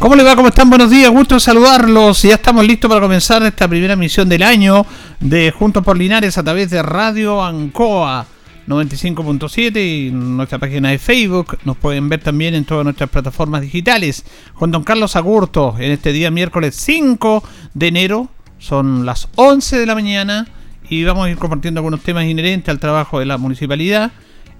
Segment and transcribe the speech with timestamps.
[0.00, 0.34] ¿Cómo le va?
[0.34, 0.70] ¿Cómo están?
[0.70, 2.22] Buenos días, gusto saludarlos.
[2.22, 4.86] Ya estamos listos para comenzar esta primera emisión del año
[5.20, 8.24] de Juntos por Linares a través de Radio Ancoa
[8.66, 11.58] 95.7 y nuestra página de Facebook.
[11.66, 14.24] Nos pueden ver también en todas nuestras plataformas digitales.
[14.54, 17.44] Con don Carlos Agurto en este día miércoles 5
[17.74, 18.30] de enero.
[18.58, 20.48] Son las 11 de la mañana
[20.88, 24.12] y vamos a ir compartiendo algunos temas inherentes al trabajo de la municipalidad.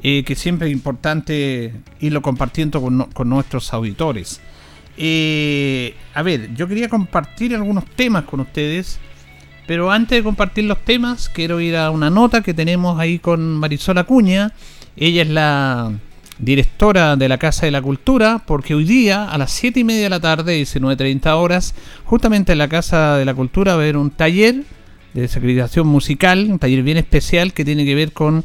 [0.02, 4.42] Eh, que siempre es importante irlo compartiendo con nuestros auditores.
[4.96, 8.98] Eh, a ver, yo quería compartir algunos temas con ustedes,
[9.66, 13.56] pero antes de compartir los temas, quiero ir a una nota que tenemos ahí con
[13.56, 14.52] Marisol Acuña.
[14.96, 15.92] Ella es la
[16.38, 20.04] directora de la Casa de la Cultura, porque hoy día a las 7 y media
[20.04, 23.96] de la tarde, 19.30 horas, justamente en la Casa de la Cultura va a haber
[23.96, 24.64] un taller
[25.14, 28.44] de desacreditación musical, un taller bien especial que tiene que ver con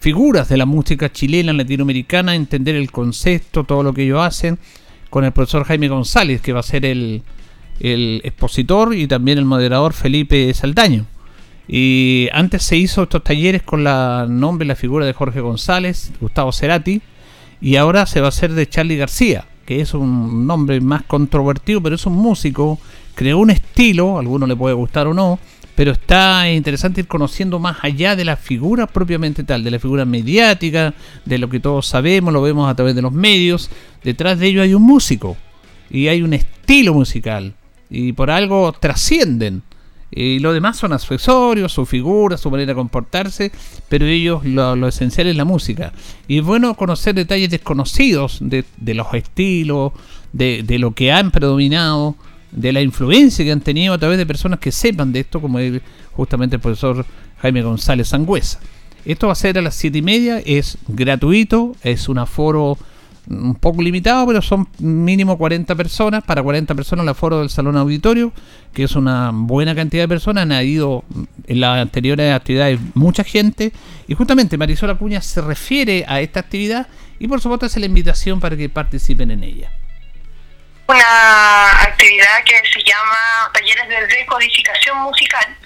[0.00, 4.58] figuras de la música chilena, latinoamericana, entender el concepto, todo lo que ellos hacen
[5.12, 7.22] con el profesor Jaime González, que va a ser el,
[7.78, 11.04] expositor y también el moderador Felipe Saldaño.
[11.68, 16.12] Y antes se hizo estos talleres con la nombre y la figura de Jorge González,
[16.18, 17.02] Gustavo Cerati,
[17.60, 21.82] y ahora se va a hacer de Charlie García, que es un nombre más controvertido,
[21.82, 22.78] pero es un músico,
[23.14, 25.38] creó un estilo, alguno le puede gustar o no,
[25.74, 30.04] pero está interesante ir conociendo más allá de la figura propiamente tal, de la figura
[30.04, 33.70] mediática, de lo que todos sabemos, lo vemos a través de los medios.
[34.04, 35.36] Detrás de ello hay un músico
[35.90, 37.54] y hay un estilo musical
[37.88, 39.62] y por algo trascienden.
[40.14, 43.50] Y lo demás son accesorios, su figura, su manera de comportarse,
[43.88, 45.94] pero ellos lo, esencial es la música.
[46.28, 49.92] Y es bueno conocer detalles desconocidos de, los estilos,
[50.34, 52.14] de, de lo que han predominado
[52.52, 55.58] de la influencia que han tenido a través de personas que sepan de esto, como
[56.12, 57.04] justamente el profesor
[57.40, 58.60] Jaime González Sangüesa.
[59.04, 62.78] Esto va a ser a las 7 y media, es gratuito, es un aforo
[63.28, 66.24] un poco limitado, pero son mínimo 40 personas.
[66.24, 68.32] Para 40 personas el aforo del salón auditorio,
[68.72, 70.42] que es una buena cantidad de personas.
[70.42, 71.04] Han ido
[71.46, 73.72] en las anteriores actividades mucha gente.
[74.06, 76.86] Y justamente Marisol Acuña se refiere a esta actividad
[77.18, 79.70] y por supuesto hace la invitación para que participen en ella
[80.86, 85.56] una actividad que se llama Talleres de Decodificación Musical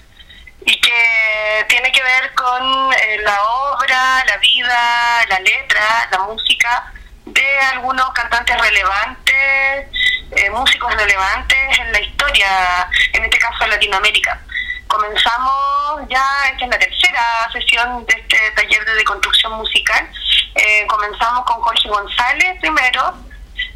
[0.65, 6.93] y que tiene que ver con eh, la obra, la vida, la letra, la música
[7.25, 9.87] de algunos cantantes relevantes,
[10.35, 14.41] eh, músicos relevantes en la historia, en este caso en Latinoamérica.
[14.87, 20.09] Comenzamos ya, esta es la tercera sesión de este taller de deconstrucción musical.
[20.55, 23.13] Eh, comenzamos con Jorge González primero,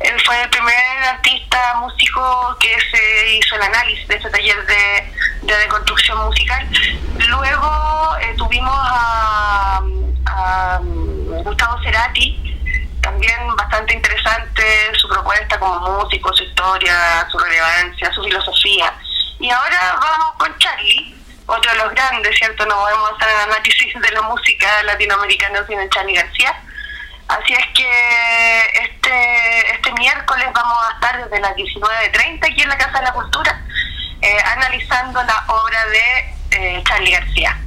[0.03, 5.13] él fue el primer artista músico que se hizo el análisis de ese taller de,
[5.43, 6.67] de deconstrucción musical.
[7.27, 9.81] Luego eh, tuvimos a,
[11.43, 12.57] Gustavo Cerati,
[13.01, 14.63] también bastante interesante
[14.95, 18.93] su propuesta como músico, su historia, su relevancia, su filosofía.
[19.39, 22.65] Y ahora vamos con Charlie, otro de los grandes, ¿cierto?
[22.65, 26.55] No podemos hacer análisis de la música latinoamericana sin el Charlie García
[27.31, 32.77] Así es que este, este miércoles vamos a estar desde las 19.30 aquí en la
[32.77, 33.63] Casa de la Cultura
[34.21, 37.57] eh, analizando la obra de eh, Charlie García.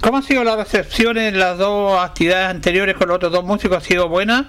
[0.00, 3.76] ¿Cómo ha sido la recepción en las dos actividades anteriores con los otros dos músicos?
[3.76, 4.46] ¿Ha sido buena?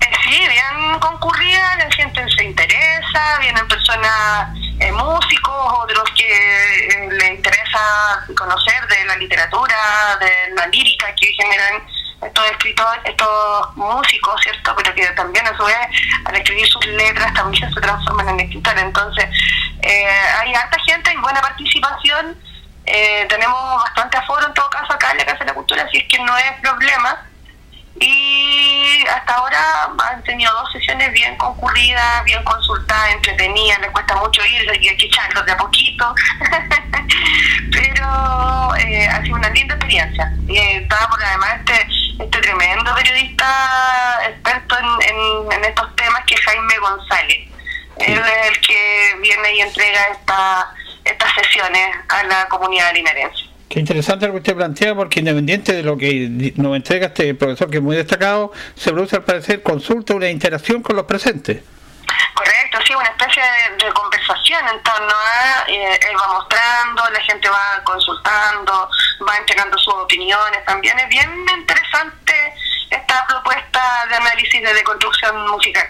[0.00, 4.54] Eh, sí, bien concurrida, la gente se interesa, vienen personas,
[4.92, 9.76] músicos, otros que les interesa conocer de la literatura,
[10.20, 11.82] de la lírica que generan
[12.22, 14.74] estos escritores, estos músicos, ¿cierto?
[14.76, 15.76] Pero que también a su vez
[16.24, 18.82] al escribir sus letras también se transforman en escritores.
[18.82, 19.26] Entonces,
[19.82, 20.06] eh,
[20.40, 22.36] hay harta gente y buena participación.
[22.86, 25.98] Eh, tenemos bastante aforo en todo caso acá en la Casa de la Cultura, así
[25.98, 27.29] es que no es problema.
[28.00, 29.58] Y hasta ahora
[30.10, 35.06] han tenido dos sesiones bien concurridas, bien consultadas, entretenidas, les cuesta mucho ir, hay que
[35.06, 36.14] echarlos de a poquito.
[37.72, 40.32] Pero eh, ha sido una linda experiencia.
[40.48, 43.46] Y estaba por además este este tremendo periodista
[44.28, 47.48] experto en, en, estos temas que es Jaime González.
[47.98, 50.74] Él es el que viene y entrega esta,
[51.04, 53.49] estas sesiones a la comunidad linarense.
[53.70, 57.70] Qué interesante lo que usted plantea, porque independiente de lo que nos entrega este profesor,
[57.70, 61.62] que es muy destacado, se produce al parecer consulta, una interacción con los presentes.
[62.34, 63.40] Correcto, sí, una especie
[63.78, 68.90] de, conversación en torno a, eh, él va mostrando, la gente va consultando,
[69.28, 70.64] va entregando sus opiniones.
[70.64, 72.34] También es bien interesante
[72.90, 75.86] esta propuesta de análisis de deconstrucción musical.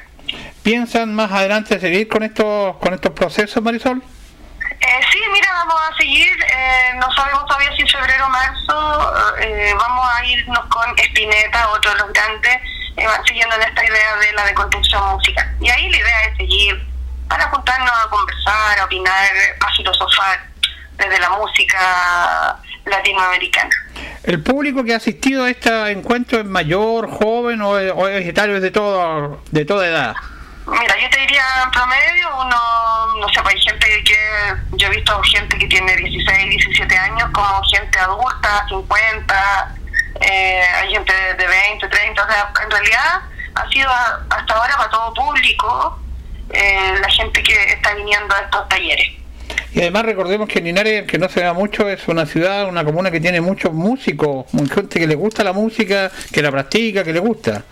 [0.63, 4.03] ¿Piensan más adelante seguir con estos, con estos procesos, Marisol?
[4.81, 9.75] Eh, sí, mira, vamos a seguir, eh, no sabemos todavía si febrero o marzo, eh,
[9.79, 12.57] vamos a irnos con Espineta, otro de los grandes,
[12.97, 15.47] eh, siguiendo en esta idea de la deconstrucción musical.
[15.61, 16.83] Y ahí la idea es seguir
[17.29, 19.31] para juntarnos a conversar, a opinar,
[19.61, 20.41] a filosofar
[20.97, 23.71] desde la música latinoamericana.
[24.23, 28.71] ¿El público que ha asistido a este encuentro es mayor, joven o, o es de,
[28.71, 30.15] todo, de toda edad?
[30.67, 32.57] Mira, yo te diría en promedio, uno,
[33.19, 37.29] no sé, pues hay gente que, yo he visto gente que tiene 16, 17 años,
[37.33, 39.75] como gente adulta, 50,
[40.21, 43.23] eh, hay gente de 20, 30, o sea, en realidad
[43.55, 45.99] ha sido hasta ahora para todo público
[46.51, 49.21] eh, la gente que está viniendo a estos talleres.
[49.73, 53.11] Y además recordemos que Linares, que no se vea mucho, es una ciudad, una comuna
[53.11, 57.21] que tiene muchos músicos, gente que le gusta la música, que la practica, que le
[57.21, 57.65] gusta.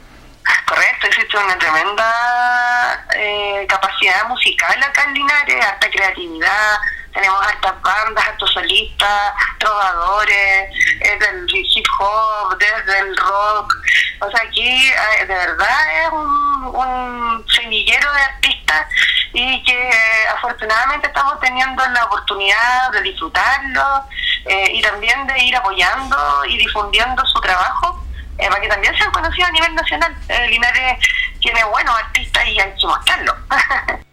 [0.67, 6.79] Correcto, existe una tremenda eh, capacidad musical acá en Linares, alta creatividad,
[7.13, 13.75] tenemos altas bandas, altos solistas, trovadores, desde el hip hop, desde el rock.
[14.21, 18.87] O sea, aquí eh, de verdad es un, un semillero de artistas
[19.33, 24.05] y que eh, afortunadamente estamos teniendo la oportunidad de disfrutarlo
[24.45, 28.08] eh, y también de ir apoyando y difundiendo su trabajo
[28.39, 30.15] eh, para que también sean conocidos a nivel nacional.
[30.51, 30.99] Linares
[31.41, 33.35] tiene buenos artistas y hay que mostrarlo.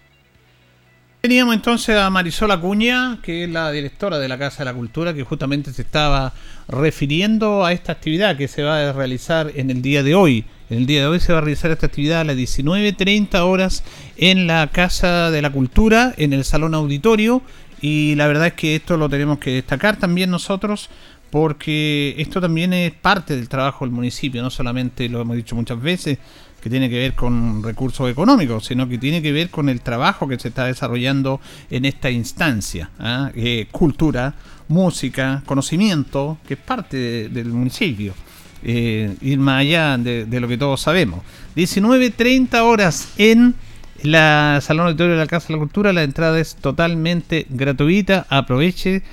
[1.26, 5.12] Teníamos entonces a Marisol Acuña, que es la directora de la Casa de la Cultura,
[5.12, 6.34] que justamente se estaba
[6.68, 10.46] refiriendo a esta actividad que se va a realizar en el día de hoy.
[10.70, 13.84] En el día de hoy se va a realizar esta actividad a las 19.30 horas
[14.18, 17.42] en la Casa de la Cultura, en el Salón Auditorio.
[17.82, 20.92] Y la verdad es que esto lo tenemos que destacar también nosotros,
[21.36, 25.82] porque esto también es parte del trabajo del municipio, no solamente lo hemos dicho muchas
[25.82, 26.18] veces,
[26.62, 30.30] que tiene que ver con recursos económicos, sino que tiene que ver con el trabajo
[30.30, 32.90] que se está desarrollando en esta instancia.
[33.00, 33.32] ¿ah?
[33.36, 34.34] Eh, cultura,
[34.70, 38.14] música, conocimiento, que es parte del municipio.
[38.64, 41.20] Eh, ir más allá de, lo que todos sabemos.
[41.58, 43.56] 19.30 horas en
[44.04, 45.92] la Salón Auditorio de la Casa de la Cultura.
[45.92, 48.26] La entrada es totalmente gratuita.
[48.30, 49.04] Aproveche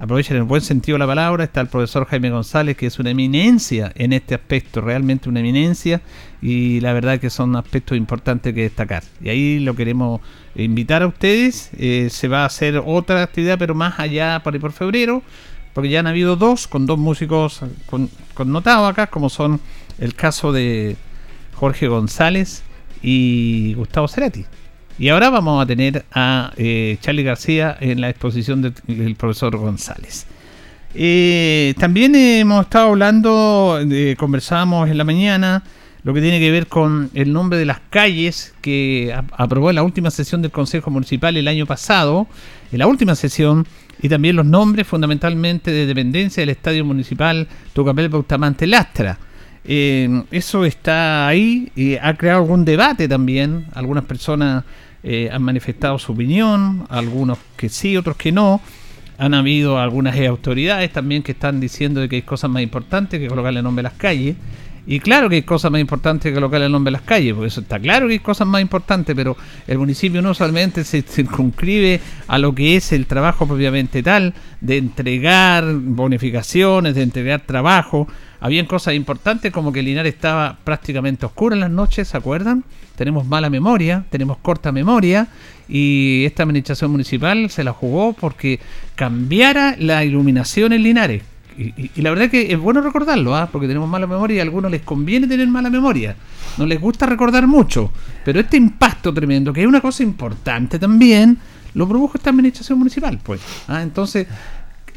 [0.00, 3.10] aprovechen en el buen sentido la palabra, está el profesor Jaime González, que es una
[3.10, 6.00] eminencia en este aspecto, realmente una eminencia,
[6.40, 9.04] y la verdad que son aspectos importantes que destacar.
[9.22, 10.22] Y ahí lo queremos
[10.54, 14.58] invitar a ustedes, eh, se va a hacer otra actividad, pero más allá por ahí
[14.58, 15.22] por febrero,
[15.74, 17.60] porque ya han habido dos, con dos músicos
[18.34, 19.60] connotados acá, como son
[19.98, 20.96] el caso de
[21.54, 22.62] Jorge González
[23.02, 24.46] y Gustavo Cerati.
[25.00, 30.26] Y ahora vamos a tener a eh, Charlie García en la exposición del profesor González.
[30.94, 35.62] Eh, también hemos estado hablando, eh, conversábamos en la mañana,
[36.02, 39.82] lo que tiene que ver con el nombre de las calles que aprobó en la
[39.84, 42.26] última sesión del Consejo Municipal el año pasado,
[42.70, 43.66] en la última sesión,
[44.02, 49.18] y también los nombres fundamentalmente de dependencia del Estadio Municipal Tucapel Bautamante Lastra.
[49.64, 53.66] Eh, eso está ahí y ha creado algún debate también.
[53.72, 54.64] Algunas personas
[55.02, 58.60] eh, han manifestado su opinión, algunos que sí, otros que no.
[59.18, 63.28] Han habido algunas autoridades también que están diciendo de que hay cosas más importantes que
[63.28, 64.36] colocarle nombre a las calles.
[64.86, 67.48] Y claro que hay cosas más importantes que colocarle el nombre a las calles, porque
[67.48, 72.00] eso está claro que hay cosas más importantes, pero el municipio no solamente se circunscribe
[72.26, 78.08] a lo que es el trabajo propiamente tal, de entregar bonificaciones, de entregar trabajo.
[78.40, 82.64] Habían cosas importantes como que Linares estaba prácticamente oscuro en las noches, ¿se acuerdan?
[83.00, 85.26] tenemos mala memoria, tenemos corta memoria
[85.70, 88.60] y esta administración municipal se la jugó porque
[88.94, 91.22] cambiara la iluminación en Linares.
[91.56, 93.48] Y, la verdad que es bueno recordarlo, ¿ah?
[93.50, 96.14] porque tenemos mala memoria y a algunos les conviene tener mala memoria.
[96.58, 97.90] No les gusta recordar mucho.
[98.22, 101.38] Pero este impacto tremendo, que es una cosa importante también,
[101.72, 103.18] lo produjo esta administración municipal.
[103.22, 103.80] pues ¿ah?
[103.80, 104.26] Entonces,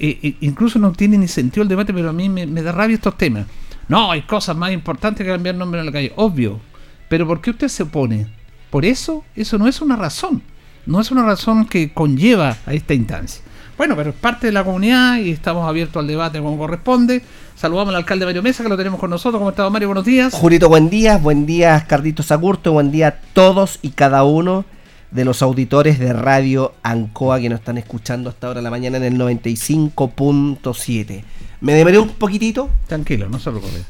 [0.06, 3.18] eh, incluso no tiene ni sentido el debate, pero a mí me, da rabia estos
[3.18, 3.46] temas.
[3.88, 6.12] No, hay cosas más importantes que cambiar nombre en la calle.
[6.18, 6.60] Obvio,
[7.08, 8.28] pero ¿por qué usted se opone?
[8.70, 10.42] Por eso, eso no es una razón.
[10.86, 13.42] No es una razón que conlleva a esta instancia.
[13.78, 17.24] Bueno, pero es parte de la comunidad y estamos abiertos al debate como corresponde.
[17.56, 19.40] Saludamos al alcalde Mario Mesa, que lo tenemos con nosotros.
[19.40, 19.88] ¿Cómo está, Mario?
[19.88, 20.34] Buenos días.
[20.34, 21.18] Julito, buen día.
[21.18, 22.74] Buen día, Cardito Sagurto.
[22.74, 24.66] Buen día a todos y cada uno
[25.14, 29.04] de los auditores de Radio Ancoa que nos están escuchando hasta ahora la mañana en
[29.04, 31.24] el 95.7.
[31.62, 32.70] ¿Me demoré un poquitito?
[32.88, 33.84] Tranquilo, no se preocupe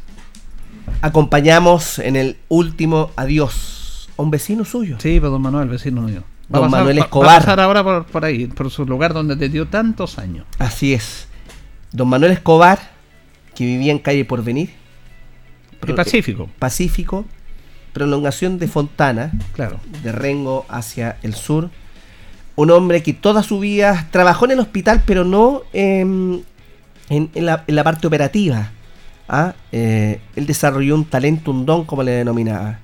[1.02, 4.98] acompañamos en el último adiós a un vecino suyo.
[5.00, 6.24] Sí, pero don Manuel, vecino mío.
[6.48, 7.28] don Manuel Escobar.
[7.28, 10.46] Va a pasar ahora por, por, ahí, por su lugar donde te dio tantos años.
[10.60, 11.28] Así es.
[11.92, 12.80] Don Manuel Escobar,
[13.54, 14.72] que vivía en calle Porvenir.
[15.86, 16.50] El Pacífico.
[16.58, 17.26] Pacífico,
[17.94, 19.80] prolongación de Fontana, Claro.
[20.02, 21.70] de Rengo hacia el sur.
[22.56, 26.44] Un hombre que toda su vida trabajó en el hospital, pero no en,
[27.10, 28.72] en- en la, en la parte operativa.
[29.30, 29.54] ¿ah?
[29.72, 32.80] Eh, él desarrolló un talento, un don, como le denominaba,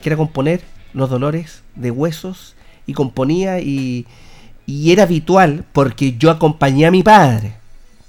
[0.00, 0.62] que era componer
[0.94, 2.54] los dolores de huesos
[2.86, 4.06] y componía y,
[4.66, 7.54] y era habitual porque yo acompañé a mi padre.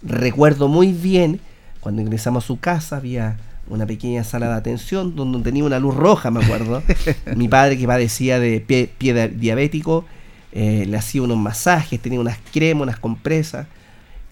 [0.03, 1.39] Recuerdo muy bien
[1.79, 3.37] cuando ingresamos a su casa, había
[3.71, 6.83] una pequeña sala de atención donde tenía una luz roja, me acuerdo.
[7.35, 10.05] mi padre que padecía de pie, pie diabético,
[10.51, 13.67] eh, le hacía unos masajes, tenía unas cremas, unas compresas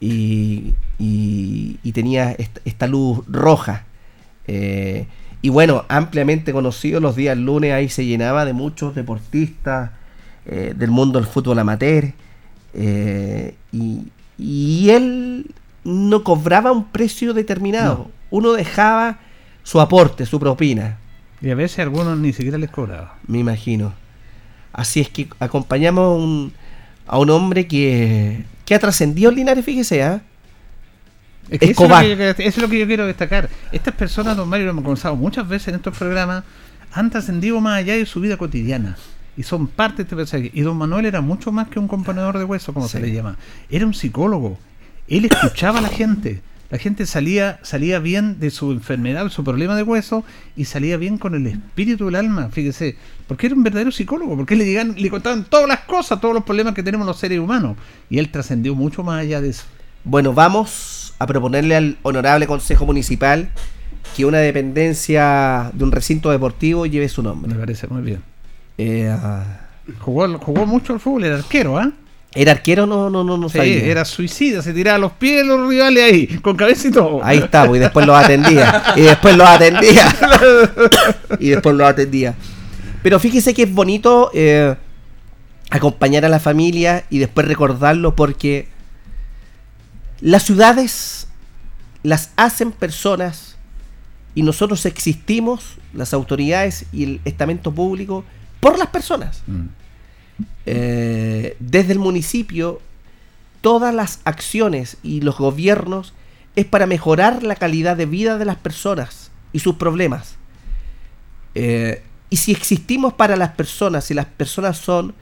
[0.01, 3.85] y, y- y tenía esta, esta luz roja.
[4.47, 5.07] Eh,
[5.41, 9.91] y bueno, ampliamente conocido los días lunes, ahí se llenaba de muchos deportistas
[10.45, 12.11] eh, del mundo del fútbol amateur.
[13.71, 14.03] y,
[14.37, 15.45] y él
[15.83, 17.95] no cobraba un precio determinado.
[17.97, 18.11] No.
[18.31, 19.19] Uno dejaba
[19.69, 20.97] su aporte, su propina,
[21.41, 23.17] Y a veces algunos ni siquiera les cobraba.
[23.27, 23.93] me imagino.
[24.73, 26.53] Así es que acompañamos a un,
[27.05, 30.21] a un hombre que, que ha trascendido en Linares, fíjese, ¿ah?
[31.51, 32.03] Es que eso, Escobar.
[32.03, 33.47] es lo que yo, eso es lo que yo quiero destacar.
[33.71, 36.43] Estas personas, don Mario, lo hemos conversado muchas veces en estos programas,
[36.91, 38.97] han trascendido más allá de su vida cotidiana.
[39.37, 40.49] Y son parte de este personaje.
[40.51, 43.37] Y don Manuel era mucho más que un componedor de hueso, como se le llama.
[43.69, 44.57] Era un psicólogo.
[45.07, 46.41] Él escuchaba a la gente.
[46.69, 50.23] La gente salía, salía bien de su enfermedad, su problema de hueso,
[50.55, 52.95] y salía bien con el espíritu del alma, fíjese.
[53.27, 56.43] Porque era un verdadero psicólogo, porque le, llegan, le contaban todas las cosas, todos los
[56.43, 57.75] problemas que tenemos los seres humanos.
[58.09, 59.63] Y él trascendió mucho más allá de eso.
[60.03, 63.49] Bueno, vamos a proponerle al honorable Consejo Municipal
[64.15, 67.55] que una dependencia de un recinto deportivo lleve su Me nombre.
[67.55, 68.21] parece muy bien.
[68.77, 69.65] Eh, ah,
[69.99, 71.91] Jugó, jugó mucho al fútbol, era arquero, ¿ah?
[72.35, 72.85] ¿Era arquero?
[72.85, 73.85] No, no, no, no Sí, sabía.
[73.85, 77.23] era suicida, se tiraba a los pies de los rivales ahí, con cabeza y todo.
[77.23, 78.83] Ahí está, pues, y después los atendía.
[78.95, 80.15] Y después los atendía.
[81.39, 82.35] y después los atendía.
[83.01, 84.75] Pero fíjese que es bonito eh,
[85.71, 88.67] acompañar a la familia y después recordarlo porque
[90.21, 91.27] las ciudades
[92.03, 93.57] las hacen personas
[94.35, 98.23] y nosotros existimos, las autoridades y el estamento público,
[98.59, 99.41] por las personas.
[99.47, 99.65] Mm.
[100.65, 102.81] Eh, desde el municipio,
[103.61, 106.13] todas las acciones y los gobiernos
[106.55, 110.35] es para mejorar la calidad de vida de las personas y sus problemas.
[111.55, 115.13] Eh, y si existimos para las personas, si las personas son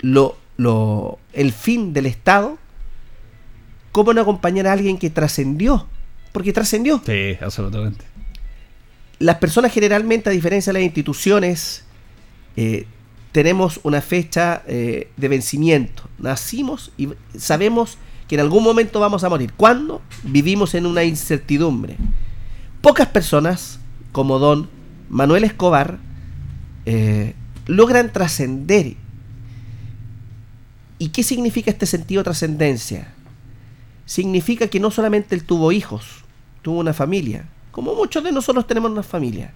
[0.00, 2.58] lo, lo- el fin del Estado,
[3.92, 5.86] ¿cómo no acompañar a alguien que trascendió?
[6.32, 8.04] Porque trascendió Sí, absolutamente.
[9.18, 11.84] las personas generalmente, a diferencia de las instituciones,
[12.56, 12.86] eh,
[13.34, 16.04] tenemos una fecha eh, de vencimiento.
[16.18, 17.98] Nacimos y sabemos
[18.28, 19.52] que en algún momento vamos a morir.
[19.56, 20.00] ¿Cuándo?
[20.22, 21.96] Vivimos en una incertidumbre.
[22.80, 23.80] Pocas personas,
[24.12, 24.70] como don
[25.08, 25.98] Manuel Escobar,
[26.86, 27.34] eh,
[27.66, 28.94] logran trascender.
[31.00, 33.14] ¿Y qué significa este sentido de trascendencia?
[34.06, 36.22] Significa que no solamente él tuvo hijos,
[36.62, 39.52] tuvo una familia, como muchos de nosotros tenemos una familia.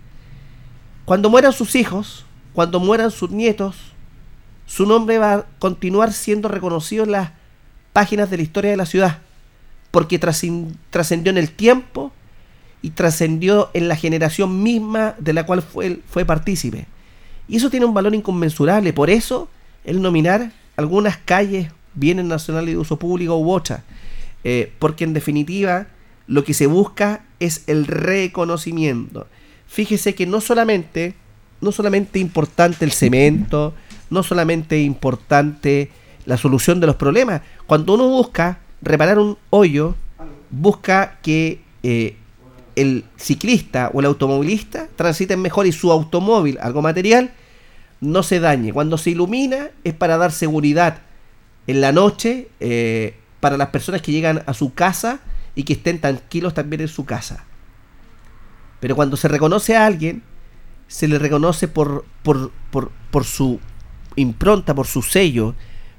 [1.04, 2.24] Cuando mueran sus hijos,
[2.58, 3.76] cuando mueran sus nietos,
[4.66, 7.30] su nombre va a continuar siendo reconocido en las
[7.92, 9.18] páginas de la historia de la ciudad,
[9.92, 12.10] porque trascendió en el tiempo
[12.82, 16.88] y trascendió en la generación misma de la cual fue, fue partícipe.
[17.46, 19.48] Y eso tiene un valor inconmensurable, por eso
[19.84, 23.82] el nominar algunas calles, bienes nacionales de uso público u otras,
[24.42, 25.86] eh, porque en definitiva
[26.26, 29.28] lo que se busca es el reconocimiento.
[29.68, 31.14] Fíjese que no solamente,
[31.60, 33.74] no solamente importante el cemento,
[34.10, 35.90] no solamente importante
[36.24, 37.42] la solución de los problemas.
[37.66, 39.94] Cuando uno busca reparar un hoyo,
[40.50, 42.16] busca que eh,
[42.76, 47.32] el ciclista o el automovilista transiten mejor y su automóvil, algo material,
[48.00, 48.72] no se dañe.
[48.72, 50.98] Cuando se ilumina es para dar seguridad
[51.66, 55.20] en la noche eh, para las personas que llegan a su casa
[55.54, 57.44] y que estén tranquilos también en su casa.
[58.80, 60.22] Pero cuando se reconoce a alguien,
[60.88, 63.60] se le reconoce por, por, por, por su
[64.16, 65.54] impronta, por su sello,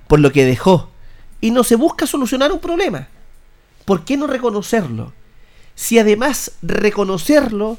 [0.07, 0.89] por lo que dejó.
[1.39, 3.07] Y no se busca solucionar un problema.
[3.85, 5.13] ¿Por qué no reconocerlo?
[5.75, 7.77] Si además reconocerlo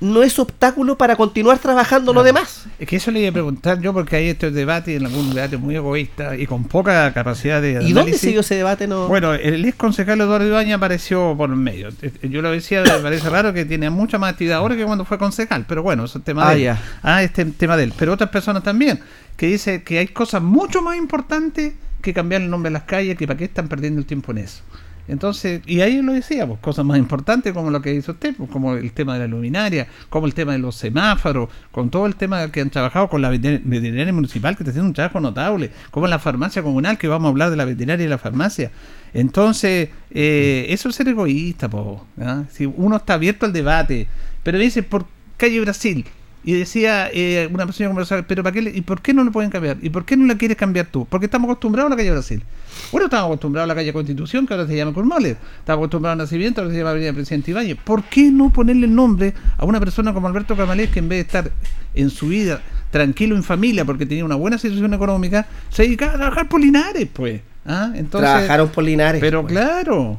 [0.00, 2.66] no es obstáculo para continuar trabajando lo demás.
[2.78, 5.56] Es que eso le iba a preguntar yo porque hay estos debates, en algún debate
[5.56, 8.86] muy egoísta y con poca capacidad de ¿Y dónde se dio ese debate?
[8.86, 9.08] No?
[9.08, 11.88] Bueno, el ex concejal Eduardo Ibaña apareció por el medio.
[12.02, 15.04] Eh, Yo lo decía, me parece raro que tiene mucha más actividad ahora que cuando
[15.04, 16.62] fue concejal, pero bueno, eso es tema Ah, de él.
[16.62, 16.82] ya.
[17.02, 17.92] Ah, este tema de él.
[17.98, 19.00] Pero otras personas también,
[19.36, 23.18] que dice que hay cosas mucho más importantes que cambiar el nombre de las calles,
[23.18, 24.62] que para qué están perdiendo el tiempo en eso.
[25.08, 28.50] Entonces, y ahí lo decía, pues, cosas más importantes como lo que dice usted, pues,
[28.50, 32.14] como el tema de la luminaria, como el tema de los semáforos, con todo el
[32.14, 36.06] tema que han trabajado con la veterinaria municipal, que está haciendo un trabajo notable, como
[36.06, 38.70] la farmacia comunal, que vamos a hablar de la veterinaria y la farmacia.
[39.14, 42.06] Entonces, eh, eso es ser egoísta, po,
[42.50, 44.06] si uno está abierto al debate,
[44.42, 45.06] pero dice, ¿por
[45.38, 46.04] calle Brasil?
[46.48, 49.50] Y decía eh, una persona conversaba, pero ¿para qué ¿y por qué no lo pueden
[49.50, 49.76] cambiar?
[49.82, 51.04] ¿Y por qué no la quieres cambiar tú?
[51.04, 52.42] Porque estamos acostumbrados a la calle Brasil.
[52.90, 55.36] Bueno, estamos acostumbrados a la calle Constitución, que ahora se llama Cormoles.
[55.58, 57.76] Estamos acostumbrados al Nacimiento, ahora se llama Avenida Presidente Ibáñez.
[57.84, 61.18] ¿Por qué no ponerle el nombre a una persona como Alberto Camalés, que en vez
[61.18, 61.52] de estar
[61.94, 66.16] en su vida tranquilo en familia, porque tenía una buena situación económica, se dedicaba a
[66.16, 67.42] trabajar por Linares, pues?
[67.66, 67.92] ¿Ah?
[67.94, 69.20] Entonces, Trabajaron por Linares.
[69.20, 69.52] Pero pues.
[69.52, 70.18] claro.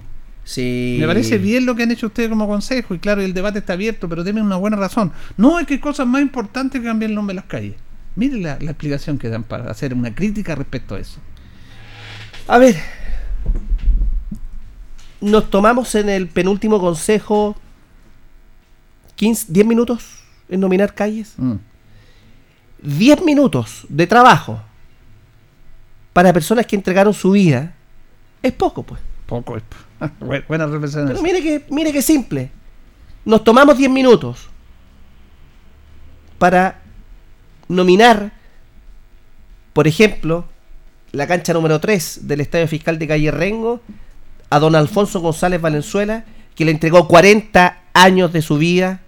[0.57, 3.73] Me parece bien lo que han hecho ustedes como consejo y claro, el debate está
[3.73, 5.11] abierto, pero tienen una buena razón.
[5.37, 7.75] No es que hay cosas más importantes que cambiar el nombre de las calles.
[8.15, 11.19] Mire la, explicación que dan para hacer una crítica respecto a eso.
[12.47, 12.75] A ver,
[15.21, 17.55] nos tomamos en el penúltimo consejo
[19.15, 21.35] 15, 10 minutos en nominar calles.
[22.81, 23.25] 10 mm.
[23.25, 24.61] minutos de trabajo
[26.11, 27.75] para personas que entregaron su vida
[28.41, 28.99] es poco, pues.
[29.27, 29.63] Poco es.
[30.47, 31.07] Buena reflexión.
[31.07, 32.51] Pero mire que, mire que simple.
[33.25, 34.49] Nos tomamos 10 minutos
[36.37, 36.81] para
[37.67, 38.31] nominar,
[39.73, 40.45] por ejemplo,
[41.11, 43.81] la cancha número 3 del Estadio Fiscal de Calle Rengo
[44.49, 46.25] a don Alfonso González Valenzuela,
[46.55, 49.01] que le entregó 40 años de su vida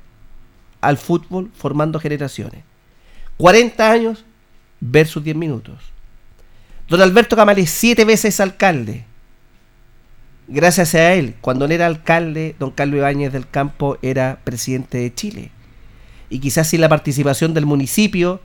[0.82, 2.64] al fútbol formando generaciones.
[3.38, 4.26] 40 años
[4.80, 5.80] versus 10 minutos.
[6.88, 9.06] Don Alberto Camales, siete veces alcalde,
[10.48, 15.14] gracias a él, cuando él era alcalde, don Carlos Ibáñez del Campo era presidente de
[15.14, 15.52] Chile.
[16.30, 18.42] Y quizás sin la participación del municipio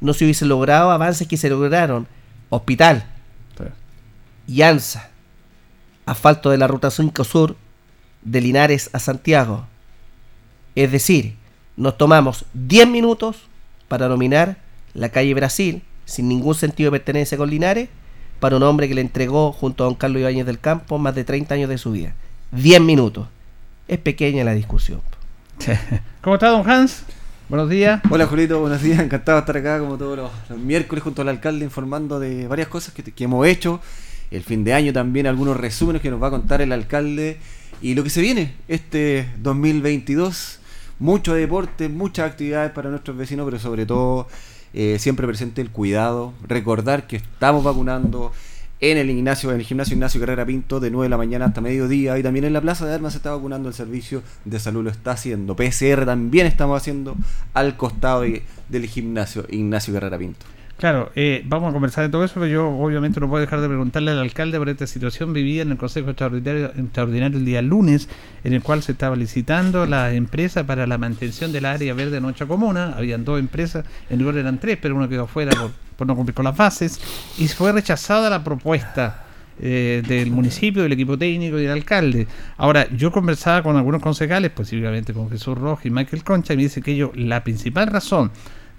[0.00, 2.06] no se hubiesen logrado avances que se lograron.
[2.48, 3.06] Hospital,
[4.50, 5.10] y ANSA,
[6.06, 7.56] asfalto de la ruta 5 Sur,
[8.22, 9.66] de Linares a Santiago.
[10.74, 11.36] Es decir,
[11.76, 13.36] nos tomamos 10 minutos
[13.86, 14.58] para nominar
[14.92, 17.88] la calle Brasil, sin ningún sentido de pertenencia con Linares,
[18.40, 21.24] para un hombre que le entregó junto a don Carlos Ibáñez del Campo más de
[21.24, 22.14] 30 años de su vida.
[22.52, 23.28] 10 minutos.
[23.86, 25.00] Es pequeña la discusión.
[26.22, 27.04] ¿Cómo está don Hans?
[27.50, 28.00] Buenos días.
[28.08, 28.98] Hola Julito, buenos días.
[29.00, 32.94] Encantado de estar acá como todos los, miércoles junto al alcalde informando de varias cosas
[32.94, 33.80] que, que, hemos hecho.
[34.30, 37.38] El fin de año también algunos resúmenes que nos va a contar el alcalde
[37.82, 40.60] y lo que se viene este 2022.
[40.98, 44.28] Mucho deporte, muchas actividades para nuestros vecinos, pero sobre todo
[44.74, 48.32] eh, siempre presente el cuidado, recordar que estamos vacunando
[48.80, 51.60] en el Ignacio, en el gimnasio Ignacio Carrera Pinto de 9 de la mañana hasta
[51.60, 54.84] mediodía y también en la Plaza de Armas se está vacunando el servicio de salud
[54.84, 55.54] lo está haciendo.
[55.54, 57.16] PCR también estamos haciendo
[57.52, 60.46] al costado del gimnasio Ignacio Carrera Pinto.
[60.80, 63.68] Claro, eh, vamos a conversar de todo eso, pero yo obviamente no puedo dejar de
[63.68, 68.08] preguntarle al alcalde por esta situación vivida en el Consejo Extraordinario, el día lunes,
[68.44, 72.22] en el cual se estaba licitando la empresa para la mantención del área verde de
[72.22, 72.94] nuestra comuna.
[72.96, 75.52] Habían dos empresas, en lugar eran tres, pero uno quedó fuera
[75.98, 76.98] por, no cumplir con las bases.
[77.36, 79.26] Y fue rechazada la propuesta
[79.60, 82.26] eh, del municipio, del equipo técnico y del alcalde.
[82.56, 86.62] Ahora, yo conversaba con algunos concejales, posiblemente con Jesús Rojas y Michael Concha, y me
[86.62, 88.30] dice que ellos, la principal razón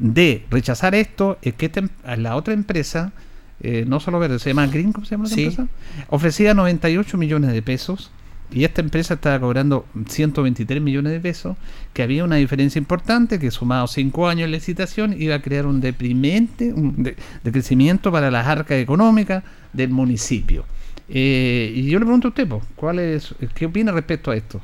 [0.02, 1.84] de rechazar esto es que este,
[2.18, 3.14] la otra empresa,
[3.62, 5.68] eh, no solo verde, se llama Green, ¿cómo se llama la empresa?
[6.10, 8.12] Ofrecía 98 millones de pesos
[8.52, 11.56] y esta empresa estaba cobrando 123 millones de pesos,
[11.94, 15.80] que había una diferencia importante, que sumado 5 años de licitación iba a crear un
[15.80, 20.66] deprimente un de, crecimiento para las arcas económicas del municipio.
[21.10, 24.60] Eh, y yo le pregunto a usted, ¿cuál es, ¿qué opina respecto a esto?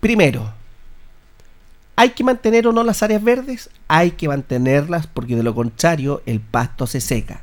[0.00, 0.52] Primero,
[1.96, 3.70] ¿Hay que mantener o no las áreas verdes?
[3.88, 7.40] Hay que mantenerlas porque de lo contrario el pasto se seca.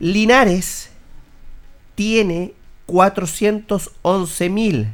[0.00, 0.90] Linares
[1.94, 2.54] tiene
[2.86, 4.88] 411 mil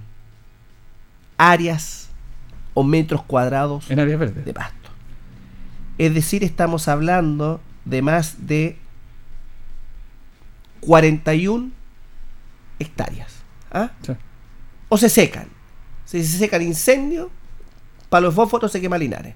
[1.39, 2.11] áreas
[2.75, 4.91] o metros cuadrados en áreas verdes de pasto.
[5.97, 8.77] Es decir, estamos hablando de más de
[10.81, 11.71] 41
[12.79, 13.33] hectáreas.
[13.73, 13.91] ¿ah?
[14.91, 15.49] O se secan.
[16.05, 17.29] Si se secan incendios,
[18.09, 19.35] para los fósforos se quema Linares.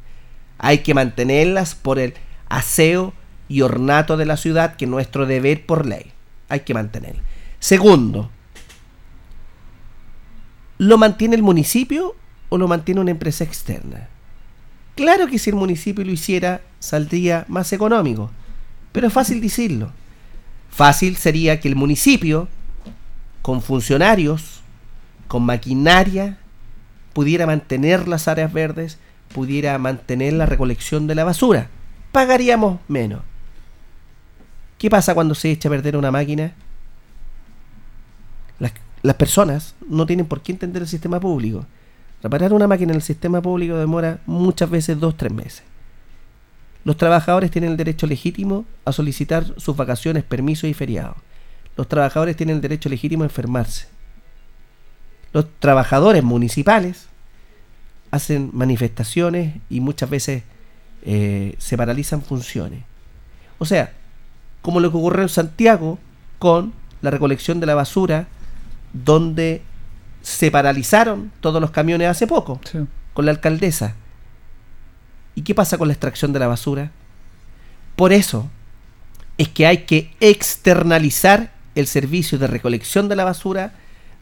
[0.59, 2.15] Hay que mantenerlas por el
[2.49, 3.15] aseo
[3.49, 6.13] y ornato de la ciudad, que es nuestro deber por ley.
[6.49, 7.17] Hay que mantener.
[7.59, 8.31] Segundo,
[10.79, 12.15] ¿lo mantiene el municipio
[12.49, 14.09] o lo mantiene una empresa externa?
[14.95, 18.31] Claro que si el municipio lo hiciera, saldría más económico,
[18.93, 19.93] pero es fácil decirlo.
[20.71, 22.49] Fácil sería que el municipio,
[23.43, 24.61] con funcionarios,
[25.27, 26.39] con maquinaria,
[27.13, 28.99] pudiera mantener las áreas verdes,
[29.35, 31.69] pudiera mantener la recolección de la basura.
[32.13, 33.23] Pagaríamos menos.
[34.79, 36.53] ¿Qué pasa cuando se echa a perder una máquina?
[39.03, 41.65] las personas no tienen por qué entender el sistema público.
[42.23, 45.63] Reparar una máquina en el sistema público demora muchas veces dos, tres meses.
[46.85, 51.17] Los trabajadores tienen el derecho legítimo a solicitar sus vacaciones, permisos y feriados.
[51.77, 53.89] Los trabajadores tienen el derecho legítimo a enfermarse.
[55.33, 57.07] Los trabajadores municipales
[58.11, 60.43] hacen manifestaciones y muchas veces
[61.03, 62.83] eh, se paralizan funciones.
[63.59, 63.93] O sea,
[64.63, 65.99] como lo que ocurrió en Santiago
[66.39, 68.27] con la recolección de la basura,
[68.93, 69.63] donde
[70.23, 72.79] se paralizaron todos los camiones hace poco, Sí.
[73.15, 73.95] con la alcaldesa.
[75.35, 76.91] ¿Y qué pasa con la extracción de la basura?
[77.97, 78.51] Por eso
[79.39, 83.73] es que hay que externalizar el servicio de recolección de la basura,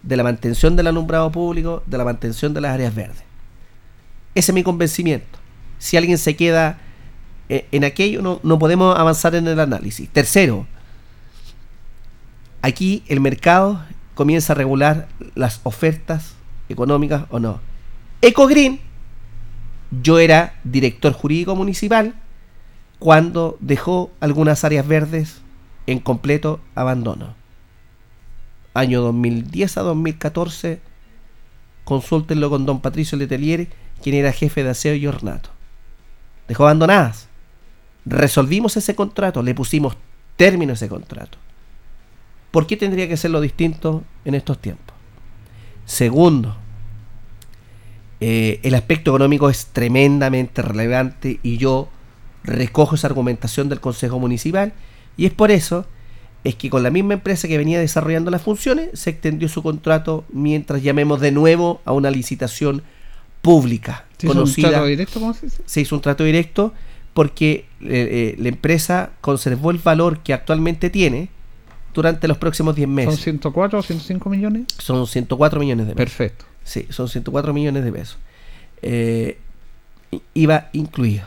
[0.03, 3.23] de la mantención del alumbrado público, de la mantención de las áreas verdes.
[4.35, 5.39] Ese es mi convencimiento.
[5.79, 6.79] Si alguien se queda
[7.49, 10.09] eh, en aquello, no, no podemos avanzar en el análisis.
[10.11, 10.67] Tercero,
[12.63, 13.83] aquí el mercado
[14.15, 16.35] comienza a regular las ofertas
[16.69, 17.61] económicas o no.
[18.21, 18.81] Ecogreen,
[20.03, 22.15] yo era director jurídico municipal
[22.99, 25.41] cuando dejó algunas áreas verdes
[25.87, 27.38] en completo abandono.
[28.79, 30.81] Año 2010 a 2014,
[31.85, 33.69] consúltenlo con don Patricio Letelier,
[34.03, 35.51] quien era jefe de aseo y ornato.
[36.47, 37.29] Dejó abandonadas.
[38.05, 39.97] Resolvimos ese contrato, le pusimos
[40.37, 41.39] término a ese contrato.
[42.53, 44.95] ¿Por qué tendría que ser lo distinto en estos tiempos?
[45.85, 46.57] Segundo,
[48.21, 51.89] eh, el aspecto económico es tremendamente relevante y yo
[52.45, 54.73] recojo esa argumentación del Consejo Municipal
[55.17, 55.87] y es por eso
[56.45, 60.25] es que con la misma empresa que venía desarrollando las funciones se extendió su contrato
[60.33, 62.83] mientras llamemos de nuevo a una licitación
[63.43, 65.63] pública ¿Se hizo un conocida trato directo, ¿cómo se dice?
[65.67, 66.73] se hizo un trato directo
[67.15, 71.29] porque eh, eh, la empresa conservó el valor que actualmente tiene
[71.95, 73.21] durante los próximos 10 ¿Son meses.
[73.21, 74.65] 104 o 105 millones?
[74.79, 76.11] Son 104 millones de pesos.
[76.17, 76.45] Perfecto.
[76.63, 78.19] Sí, son 104 millones de pesos.
[78.83, 79.39] Eh,
[80.13, 81.27] i- IVA incluido.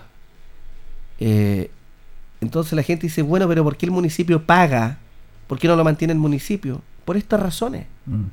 [2.40, 4.98] Entonces la gente dice, bueno, pero ¿por qué el municipio paga?
[5.52, 6.82] ¿Por qué no lo mantiene el municipio?
[7.04, 7.86] Por estas razones.
[8.06, 8.28] Mm.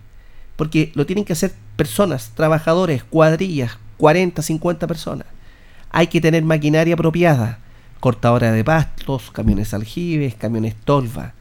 [0.54, 5.26] Porque lo tienen que hacer personas, trabajadores, cuadrillas, 40, 50 personas.
[5.90, 7.59] Hay que tener maquinaria apropiada,
[7.98, 11.33] cortadora de pastos, camiones aljibes, camiones tolva.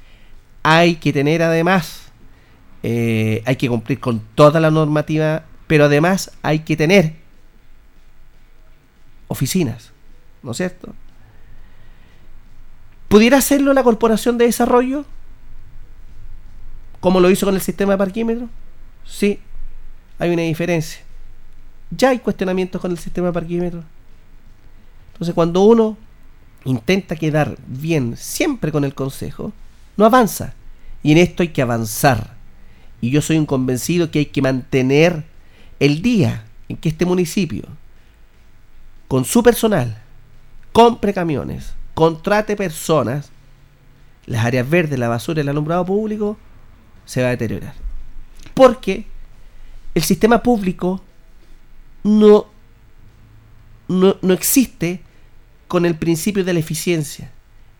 [0.63, 2.07] Hay que tener además,
[2.81, 7.13] eh, hay que cumplir con toda la normativa, pero además hay que tener
[9.27, 9.91] oficinas,
[10.41, 10.95] ¿no es cierto?
[13.09, 15.05] ¿Pudiera hacerlo la Corporación de Desarrollo?
[16.99, 18.49] Como lo hizo con el sistema de parquímetro.
[19.05, 19.39] Sí,
[20.19, 21.01] hay una diferencia.
[21.91, 23.83] Ya hay cuestionamientos con el sistema de parquímetro.
[25.13, 25.97] Entonces, cuando uno
[26.65, 29.53] intenta quedar bien siempre con el consejo,
[29.95, 30.53] no avanza.
[31.03, 32.35] Y en esto hay que avanzar.
[32.99, 35.23] Y yo soy un convencido que hay que mantener
[35.79, 37.63] el día en que este municipio,
[39.07, 40.01] con su personal,
[40.73, 43.29] compre camiones, contrate personas,
[44.25, 46.37] las áreas verdes, la basura, el alumbrado público,
[47.07, 47.73] se va a deteriorar.
[48.53, 49.05] Porque
[49.95, 51.01] el sistema público
[52.03, 52.45] no,
[53.87, 55.01] no, no existe
[55.67, 57.31] con el principio de la eficiencia.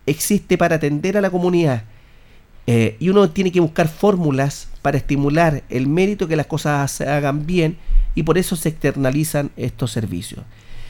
[0.06, 1.84] Existe para atender a la comunidad.
[2.66, 7.08] Eh, y uno tiene que buscar fórmulas para estimular el mérito que las cosas se
[7.08, 7.78] hagan bien
[8.14, 10.42] y por eso se externalizan estos servicios.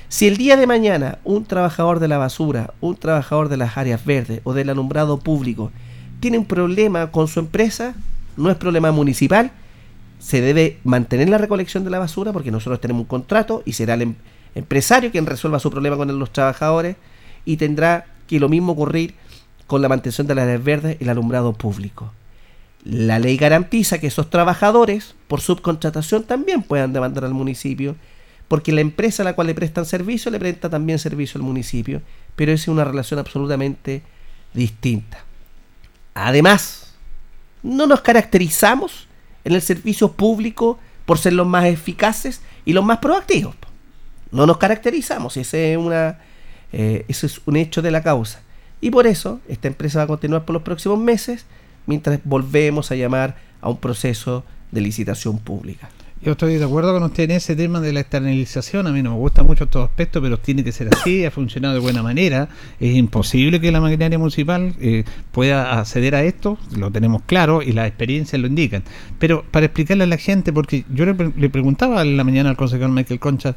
[0.08, 4.04] Si el día de mañana un trabajador de la basura, un trabajador de las áreas
[4.04, 5.70] verdes o del alumbrado público
[6.18, 7.94] tiene un problema con su empresa,
[8.38, 9.52] no es problema municipal,
[10.18, 13.94] se debe mantener la recolección de la basura porque nosotros tenemos un contrato y será
[13.94, 14.14] el em-
[14.54, 16.96] empresario quien resuelva su problema con los trabajadores
[17.44, 19.14] y tendrá que lo mismo ocurrir
[19.66, 22.12] con la mantención de las verdes y el alumbrado público.
[22.84, 27.96] La ley garantiza que esos trabajadores, por subcontratación, también puedan demandar al municipio,
[28.48, 32.00] porque la empresa a la cual le prestan servicio le presta también servicio al municipio,
[32.34, 34.02] pero es una relación absolutamente
[34.54, 35.24] distinta.
[36.14, 36.87] Además,
[37.62, 39.06] no nos caracterizamos
[39.44, 43.54] en el servicio público por ser los más eficaces y los más proactivos.
[44.30, 46.18] No nos caracterizamos, ese es, una,
[46.72, 48.40] eh, ese es un hecho de la causa.
[48.80, 51.46] Y por eso esta empresa va a continuar por los próximos meses
[51.86, 55.88] mientras volvemos a llamar a un proceso de licitación pública.
[56.20, 58.88] Yo estoy de acuerdo con usted en ese tema de la externalización.
[58.88, 61.24] A mí no me gusta mucho estos aspectos, pero tiene que ser así.
[61.24, 62.48] Ha funcionado de buena manera.
[62.80, 66.58] Es imposible que la maquinaria municipal eh, pueda acceder a esto.
[66.76, 68.82] Lo tenemos claro y las experiencias lo indican.
[69.20, 72.50] Pero para explicarle a la gente, porque yo le, pre- le preguntaba en la mañana
[72.50, 73.54] al concejal Michael Concha,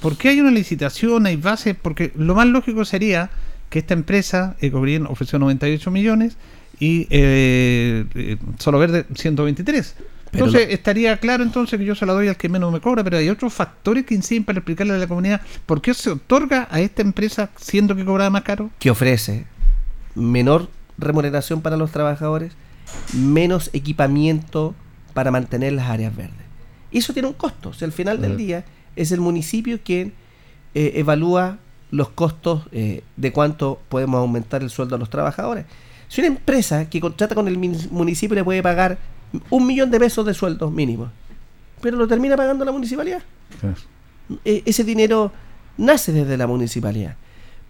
[0.00, 1.26] ¿por qué hay una licitación?
[1.26, 1.76] ¿Hay bases?
[1.80, 3.30] Porque lo más lógico sería
[3.70, 6.36] que esta empresa, Ecogreen, ofreció 98 millones
[6.80, 9.94] y eh, eh, Solo Verde 123.
[10.32, 13.04] Pero Entonces estaría claro entonces que yo se la doy al que menos me cobra,
[13.04, 16.66] pero hay otros factores que inciden para explicarle a la comunidad por qué se otorga
[16.70, 18.70] a esta empresa siendo que cobraba más caro.
[18.78, 19.44] que ofrece
[20.14, 20.68] menor
[20.98, 22.52] remuneración para los trabajadores,
[23.12, 24.74] menos equipamiento
[25.14, 26.36] para mantener las áreas verdes.
[26.90, 27.70] Y eso tiene un costo.
[27.70, 28.36] O sea, al final del Mm.
[28.36, 28.64] día
[28.96, 30.12] es el municipio quien
[30.74, 31.58] eh, evalúa
[31.90, 35.66] los costos eh, de cuánto podemos aumentar el sueldo a los trabajadores.
[36.08, 38.96] Si una empresa que contrata con el municipio le puede pagar
[39.50, 41.10] un millón de pesos de sueldos mínimos,
[41.80, 43.22] pero lo termina pagando la municipalidad.
[44.44, 45.32] E- ese dinero
[45.76, 47.16] nace desde la municipalidad.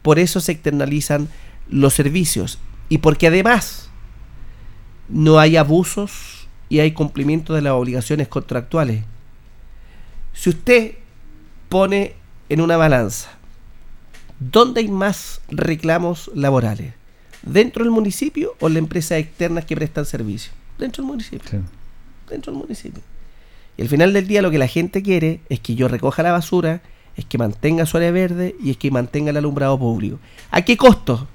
[0.02, 1.28] Por eso se externalizan
[1.68, 3.90] los servicios y porque además
[5.08, 9.04] no hay abusos y hay cumplimiento de las obligaciones contractuales.
[10.32, 10.94] Si usted
[11.68, 12.14] pone
[12.48, 13.30] en una balanza
[14.40, 16.94] dónde hay más reclamos laborales,
[17.42, 21.58] dentro del municipio o en las empresas externas que prestan servicio, dentro del municipio Sí.
[22.28, 23.02] dentro del municipio.
[23.76, 26.32] Y al final del día lo que la gente quiere es que yo recoja la
[26.32, 26.82] basura,
[27.16, 30.18] es que mantenga su área verde y es que mantenga el alumbrado público.
[30.50, 31.28] ¿A qué costo?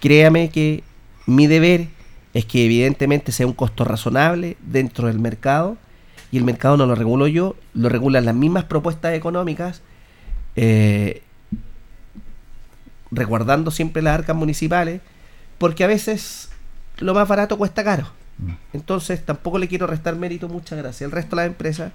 [0.00, 0.82] Créame que
[1.26, 1.88] mi deber
[2.32, 5.76] es que evidentemente sea un costo razonable dentro del mercado
[6.32, 9.82] y el mercado no lo regulo yo, lo regulan las mismas propuestas económicas,
[10.56, 11.22] eh,
[13.10, 15.00] resguardando siempre las arcas municipales,
[15.58, 16.50] porque a veces
[16.98, 18.06] lo más barato cuesta caro.
[18.72, 21.02] Entonces tampoco le quiero restar mérito, muchas gracias.
[21.02, 21.92] El resto de las empresas.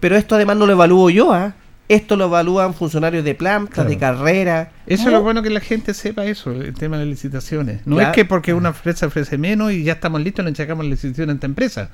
[0.00, 1.54] Pero esto además no lo evalúo yo, ¿ah?
[1.88, 3.90] Esto lo evalúan funcionarios de planta, Claro.
[3.90, 4.72] de carrera.
[4.86, 7.80] Eso es lo bueno que la gente sepa eso, el tema de licitaciones.
[7.86, 8.10] No Claro.
[8.10, 11.30] es que porque una empresa ofrece menos y ya estamos listos, le entregamos la licitación
[11.30, 11.90] a esta empresa.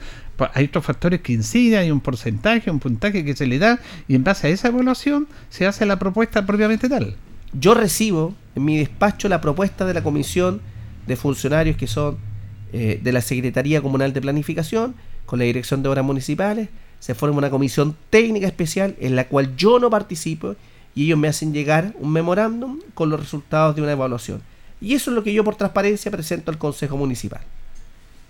[0.55, 4.15] Hay otros factores que inciden, hay un porcentaje, un puntaje que se le da y
[4.15, 7.17] en base a esa evaluación se hace la propuesta propiamente tal.
[7.53, 10.61] Yo recibo en mi despacho la propuesta de la comisión
[11.07, 12.19] de funcionarios que son
[12.73, 14.95] eh, de la Secretaría Comunal de Planificación,
[15.27, 16.69] con la Dirección de Obras Municipales.
[17.01, 20.57] Se forma una comisión técnica especial en la cual yo no participo
[20.95, 24.43] y ellos me hacen llegar un memorándum con los resultados de una evaluación.
[24.81, 27.41] Y eso es lo que yo por transparencia presento al Consejo Municipal,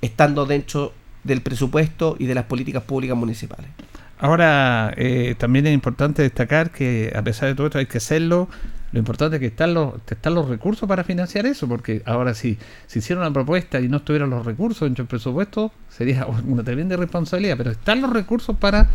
[0.00, 0.92] estando dentro
[1.24, 3.70] del presupuesto y de las políticas públicas municipales.
[4.18, 8.48] Ahora, eh, también es importante destacar que a pesar de todo esto hay que hacerlo.
[8.92, 12.56] Lo importante es que están los, están los recursos para financiar eso, porque ahora si
[12.86, 16.96] si hiciera una propuesta y no estuvieran los recursos dentro del presupuesto, sería una tremenda
[16.96, 18.88] responsabilidad, pero están los recursos para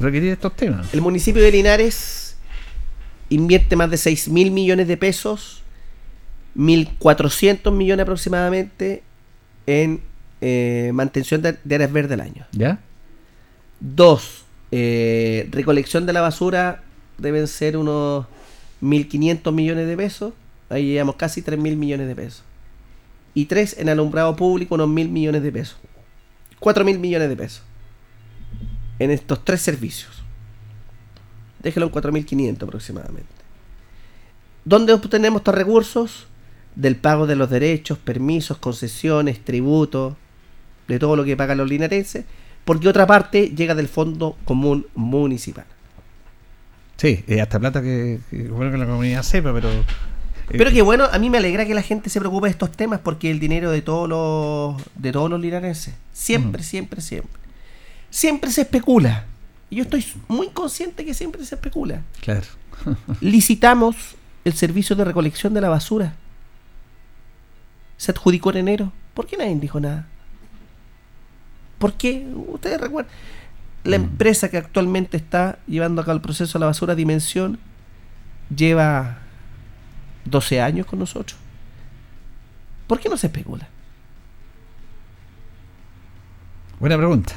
[0.00, 0.92] requerir estos temas.
[0.92, 2.36] El municipio de Linares
[3.28, 5.62] invierte más de 6 mil millones de pesos,
[6.56, 9.02] 1.400 millones aproximadamente
[9.66, 10.00] en
[10.40, 12.46] eh, mantención de, de áreas verdes al año.
[12.52, 12.80] ¿Ya?
[13.78, 16.82] Dos, eh, recolección de la basura
[17.18, 18.26] deben ser unos
[18.82, 20.32] 1.500 millones de pesos.
[20.68, 22.42] Ahí llevamos casi 3.000 millones de pesos.
[23.34, 25.76] Y tres, en alumbrado público unos 1.000 millones de pesos.
[26.60, 27.62] 4.000 millones de pesos.
[28.98, 30.22] En estos tres servicios.
[31.62, 33.28] Déjelo en 4.500 aproximadamente.
[34.64, 36.26] ¿Dónde obtenemos estos recursos?
[36.74, 40.14] Del pago de los derechos, permisos, concesiones, tributos,
[40.88, 42.24] de todo lo que pagan los linarenses,
[42.64, 45.66] porque otra parte llega del Fondo Común Municipal.
[46.96, 49.68] Sí, eh, hasta plata que, que bueno que la comunidad sepa, pero...
[49.70, 49.84] eh,
[50.48, 53.00] Pero que bueno, a mí me alegra que la gente se preocupe de estos temas
[53.00, 55.94] porque el dinero de todos los de todos los linarenses.
[56.12, 57.32] Siempre, siempre, siempre.
[58.10, 59.26] Siempre se especula.
[59.68, 62.02] Y yo estoy muy consciente que siempre se especula.
[62.22, 62.46] Claro.
[63.20, 63.96] Licitamos
[64.44, 66.14] el servicio de recolección de la basura.
[67.98, 68.92] Se adjudicó en enero.
[69.12, 70.06] ¿Por qué nadie dijo nada?
[71.78, 72.26] ¿Por qué?
[72.48, 73.12] Ustedes recuerdan.
[73.86, 77.58] La empresa que actualmente está llevando a cabo el proceso de la basura Dimensión
[78.54, 79.18] lleva
[80.24, 81.38] 12 años con nosotros.
[82.86, 83.68] ¿Por qué no se especula?
[86.78, 87.32] Buena pregunta.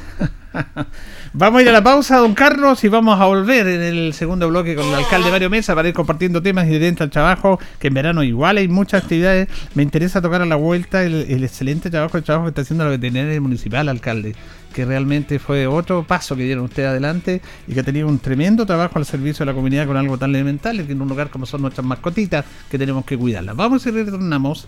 [1.33, 4.49] vamos a ir a la pausa, don Carlos, y vamos a volver en el segundo
[4.49, 7.87] bloque con el alcalde Mario Mesa para ir compartiendo temas y dentro al trabajo, que
[7.87, 9.47] en verano igual hay muchas actividades.
[9.75, 12.83] Me interesa tocar a la vuelta el, el excelente trabajo, el trabajo que está haciendo
[12.83, 14.35] la veterinaria municipal, alcalde,
[14.73, 18.65] que realmente fue otro paso que dieron ustedes adelante y que ha tenido un tremendo
[18.65, 21.45] trabajo al servicio de la comunidad con algo tan elemental, que en un lugar como
[21.45, 23.55] son nuestras mascotitas, que tenemos que cuidarlas.
[23.55, 24.67] Vamos y retornamos.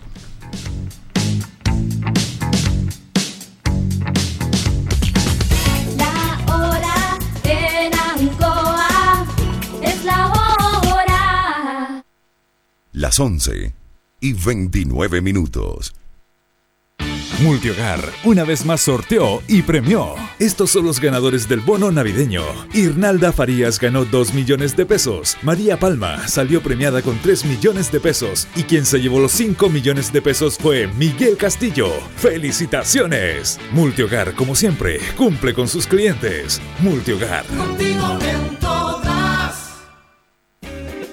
[12.94, 13.74] Las 11
[14.20, 15.94] y 29 minutos.
[17.40, 20.16] Multihogar una vez más sorteó y premió.
[20.40, 22.44] Estos son los ganadores del bono navideño.
[22.74, 25.38] Irnalda Farías ganó 2 millones de pesos.
[25.42, 28.46] María Palma salió premiada con 3 millones de pesos.
[28.58, 31.88] Y quien se llevó los 5 millones de pesos fue Miguel Castillo.
[32.18, 33.58] ¡Felicidades!
[33.72, 36.62] Multihogar, como siempre, cumple con sus clientes.
[36.82, 37.46] Multihogar.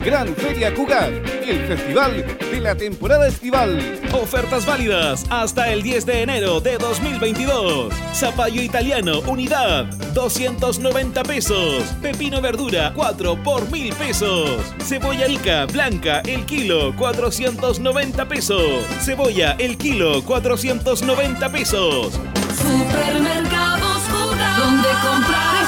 [0.05, 1.11] Gran Feria Cugat,
[1.47, 4.01] el festival de la temporada estival.
[4.13, 7.93] Ofertas válidas hasta el 10 de enero de 2022.
[8.15, 11.83] Zapallo italiano, unidad, 290 pesos.
[12.01, 14.51] Pepino verdura, 4 por 1000 pesos.
[14.81, 18.85] Cebolla rica, blanca, el kilo, 490 pesos.
[19.03, 22.21] Cebolla, el kilo, 490 pesos.
[22.57, 25.68] Supermercados Jugar, donde comprar.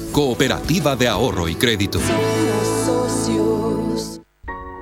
[0.11, 1.99] cooperativa de ahorro y crédito.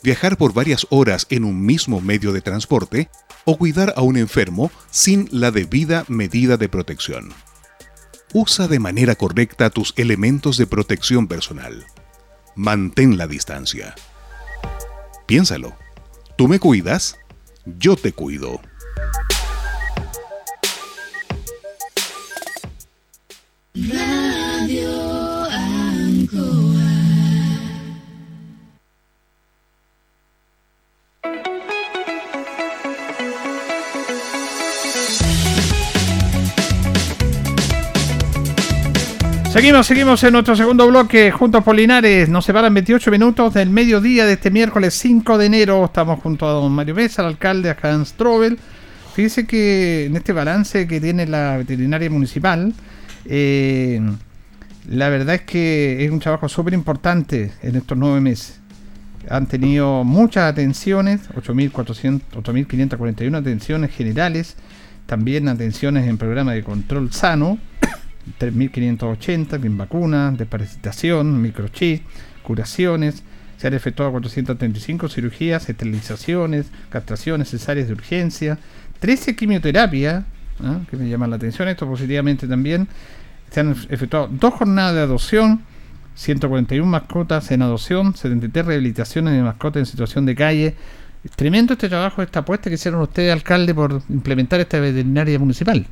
[0.03, 3.11] viajar por varias horas en un mismo medio de transporte
[3.45, 7.33] o cuidar a un enfermo sin la debida medida de protección.
[8.33, 11.87] Usa de manera correcta tus elementos de protección personal.
[12.57, 13.95] Mantén la distancia.
[15.27, 15.77] Piénsalo.
[16.37, 17.17] Tú me cuidas,
[17.65, 18.61] yo te cuido.
[23.87, 24.91] Radio
[25.45, 26.83] Ancoa.
[39.53, 42.29] Seguimos, seguimos en nuestro segundo bloque juntos por Linares.
[42.29, 45.85] Nos separan 28 minutos del mediodía de este miércoles 5 de enero.
[45.85, 48.59] Estamos junto a don Mario Mesa, el alcalde, a Hans Strobel.
[49.15, 52.73] Fíjese que en este balance que tiene la veterinaria municipal,
[53.25, 54.01] eh,
[54.89, 58.61] la verdad es que es un trabajo súper importante en estos nueve meses.
[59.29, 64.57] Han tenido muchas atenciones, 8.400 8.541 atenciones generales,
[65.07, 67.59] también atenciones en programa de control sano,
[68.39, 72.03] 3.580, bien vacunas, desparasitación, microchip,
[72.43, 73.23] curaciones.
[73.59, 78.59] Se han efectuado 435 cirugías, esterilizaciones, castraciones, cesáreas de urgencia,
[79.01, 80.25] 13 quimioterapias,
[80.63, 80.81] ¿ah?
[80.91, 82.89] que me llaman la atención, esto positivamente también.
[83.51, 85.63] Se han efectuado dos jornadas de adopción,
[86.15, 90.75] 141 mascotas en adopción, 73 rehabilitaciones de mascotas en situación de calle.
[91.25, 95.87] Es tremendo este trabajo, esta apuesta que hicieron ustedes, alcalde, por implementar esta veterinaria municipal.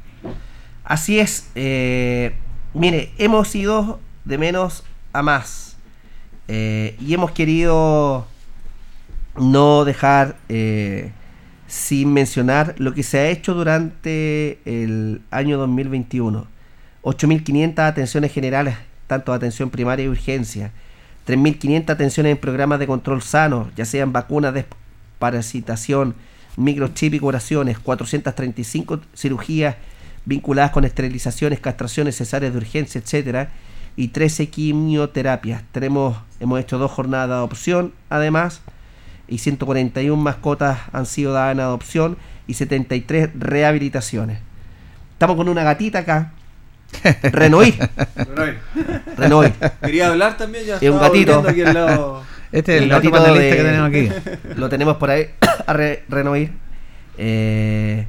[0.84, 1.50] Así es.
[1.54, 2.34] eh,
[2.74, 5.76] mire, hemos ido de menos a más.
[6.48, 8.26] eh, y hemos querido
[9.38, 11.12] no dejar eh,
[11.66, 16.46] sin mencionar lo que se ha hecho durante el año 2021.
[17.02, 20.72] 8.500 atenciones generales, tanto atención primaria y urgencia.
[21.26, 24.64] 3.500 atenciones en programas de control sano, ya sean vacunas de
[25.18, 26.14] parasitación,
[26.56, 27.78] microchip y curaciones.
[27.78, 29.76] 435 cirugías
[30.24, 33.50] vinculadas con esterilizaciones, castraciones, cesáreas de urgencia, etcétera,
[33.96, 35.62] y 13 quimioterapias.
[35.72, 38.60] Tenemos, hemos hecho dos jornadas de adopción, además,
[39.28, 42.16] y 141 mascotas han sido dadas en adopción
[42.46, 44.38] y 73 rehabilitaciones.
[45.12, 46.32] Estamos con una gatita acá.
[47.22, 47.74] Renoir.
[49.16, 49.52] Renoir.
[49.82, 51.40] Quería hablar también, ya Es un gatito.
[51.42, 52.22] volviendo aquí al lado.
[52.52, 54.08] Este es el, gatito de- que tenemos aquí.
[54.56, 55.26] Lo tenemos por ahí
[55.66, 56.52] a re- Renoir.
[57.18, 58.06] Eh,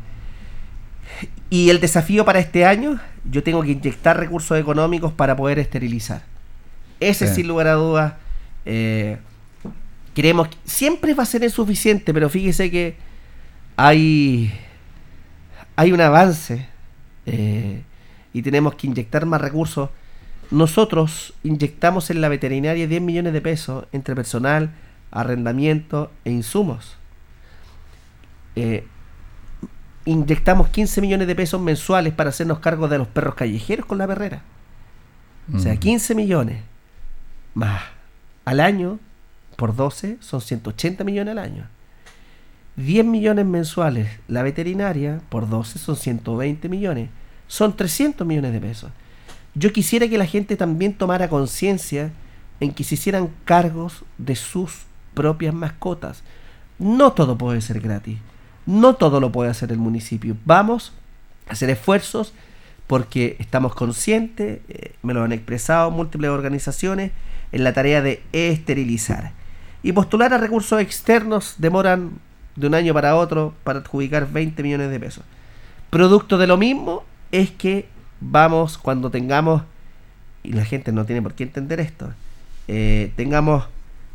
[1.49, 2.99] y el desafío para este año,
[3.29, 6.21] yo tengo que inyectar recursos económicos para poder esterilizar.
[6.99, 7.35] Ese Sí.
[7.35, 8.13] sin lugar a dudas.
[8.65, 9.17] eh,
[10.17, 12.95] queremos, siempre va a ser insuficiente, pero fíjese que
[13.75, 14.51] hay,
[15.75, 16.67] hay un avance
[17.27, 17.83] eh,
[18.33, 19.91] y tenemos que inyectar más recursos.
[20.49, 24.71] Nosotros inyectamos en la veterinaria 10 millones de pesos entre personal,
[25.11, 26.97] arrendamiento e insumos.
[28.55, 28.87] Eh,
[30.05, 34.07] inyectamos 15 millones de pesos mensuales para hacernos cargo de los perros callejeros con la
[34.07, 34.41] perrera.
[35.53, 35.77] O sea, Mm.
[35.77, 36.63] 15 millones
[37.53, 37.83] más
[38.45, 38.97] al año
[39.57, 41.67] por 12 son 180 millones al año.
[42.77, 47.09] 10 millones mensuales la veterinaria por 12 son 120 millones.
[47.47, 48.91] Son 300 millones de pesos.
[49.55, 52.11] Yo quisiera que la gente también tomara conciencia
[52.59, 54.83] en que se hicieran cargos de sus
[55.13, 56.23] propias mascotas.
[56.77, 58.19] No todo puede ser gratis.
[58.67, 60.37] No todo lo puede hacer el municipio.
[60.45, 60.93] Vamos
[61.49, 62.33] a hacer esfuerzos
[62.85, 67.11] porque estamos conscientes, eh, me lo han expresado múltiples organizaciones,
[67.51, 69.31] en la tarea de esterilizar.
[69.83, 72.11] Y postular a recursos externos demoran
[72.55, 75.23] de un año para otro para adjudicar 20 millones de pesos.
[75.89, 77.87] Producto de lo mismo es que
[78.19, 79.61] vamos cuando tengamos,
[80.43, 82.13] y la gente no tiene por qué entender esto,
[82.67, 83.67] eh, tengamos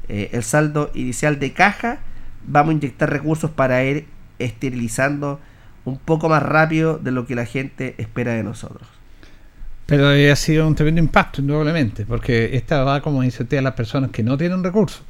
[0.09, 1.99] eh, el saldo inicial de caja,
[2.47, 4.07] vamos a inyectar recursos para ir
[4.39, 5.41] esterilizando
[5.85, 8.89] un poco más rápido de lo que la gente espera de nosotros.
[9.87, 13.75] Pero ha sido un tremendo impacto, indudablemente, porque esta va, como dice usted, a las
[13.75, 15.03] personas que no tienen recursos.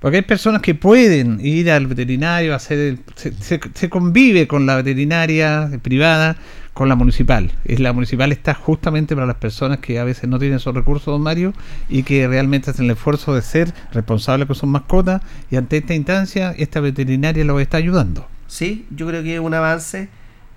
[0.00, 5.70] Porque hay personas que pueden ir al veterinario, hacer se, se- convive con la veterinaria
[5.82, 6.36] privada,
[6.72, 7.50] con la municipal.
[7.64, 11.20] La municipal está justamente para las personas que a veces no tienen esos recursos, don
[11.20, 11.52] Mario,
[11.90, 15.20] y que realmente hacen el esfuerzo de ser responsables con sus mascotas,
[15.50, 18.26] y ante esta instancia, esta veterinaria los está ayudando.
[18.46, 20.08] Sí, yo creo que es un avance.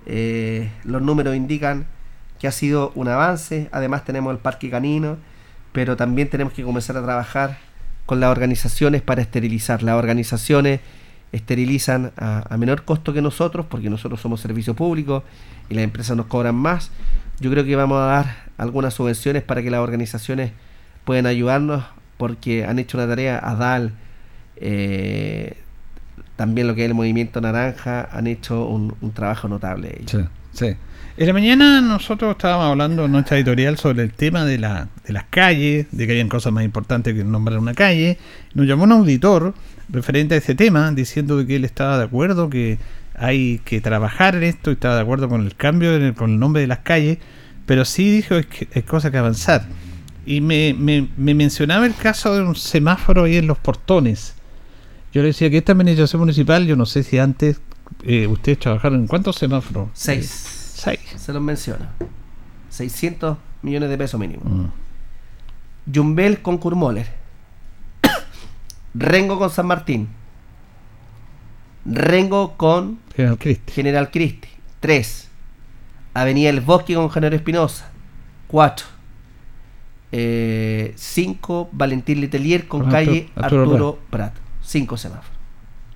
[0.06, 1.86] eh, los números indican
[2.40, 3.68] que ha sido un avance.
[3.72, 5.18] Además tenemos el parque canino,
[5.72, 7.58] pero también tenemos que comenzar a trabajar
[8.06, 9.82] con las organizaciones para esterilizar.
[9.82, 10.80] Las organizaciones
[11.32, 15.24] esterilizan a, menor costo que nosotros, porque nosotros somos servicio público
[15.68, 16.90] y las empresas nos cobran más.
[17.40, 20.52] Yo creo que vamos a dar algunas subvenciones para que las organizaciones
[21.04, 21.84] puedan ayudarnos,
[22.16, 23.92] porque han hecho una tarea ADAL,
[24.56, 25.56] eh,
[26.36, 30.02] también lo que es el movimiento naranja, han hecho un, un trabajo notable.
[30.06, 30.18] Sí,
[30.52, 30.76] sí.
[31.16, 35.12] En la mañana nosotros estábamos hablando en nuestra editorial sobre el tema de, la, de
[35.12, 38.18] las calles, de que habían cosas más importantes que nombrar una calle.
[38.54, 39.54] Nos llamó un auditor
[39.88, 42.78] referente a ese tema, diciendo que él estaba de acuerdo, que
[43.14, 46.62] hay que trabajar en esto estaba de acuerdo con el cambio el- con el nombre
[46.62, 47.18] de las calles,
[47.64, 49.66] pero sí dijo es que hay cosas que avanzar.
[50.26, 54.34] Y me, me, me mencionaba el caso de un semáforo ahí en los portones.
[55.12, 57.60] Yo le decía que esta administración municipal, yo no sé si antes
[58.02, 59.90] eh, ustedes trabajaron en cuántos semáforos.
[59.92, 60.63] Seis.
[61.16, 61.86] Se los menciono.
[62.70, 64.42] 600 millones de pesos mínimo.
[64.44, 64.70] Mm.
[65.94, 67.08] Jumbel con Kurmoller.
[68.94, 70.08] Rengo con San Martín.
[71.84, 73.72] Rengo con General Cristi.
[73.72, 74.48] General Cristi.
[74.80, 75.28] 3.
[76.14, 77.90] Avenida El Bosque con General Espinosa.
[78.48, 78.86] 4.
[80.96, 81.68] 5.
[81.72, 84.34] Valentín Letelier con Con calle Arturo- Arturo Prat.
[84.62, 85.30] 5 semáforos.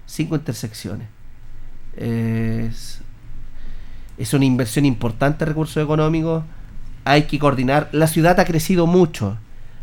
[0.06, 1.08] 5 intersecciones.
[1.96, 3.00] Es,
[4.18, 6.44] es una inversión importante de recursos económicos.
[7.04, 7.88] Hay que coordinar.
[7.92, 9.38] La ciudad ha crecido mucho.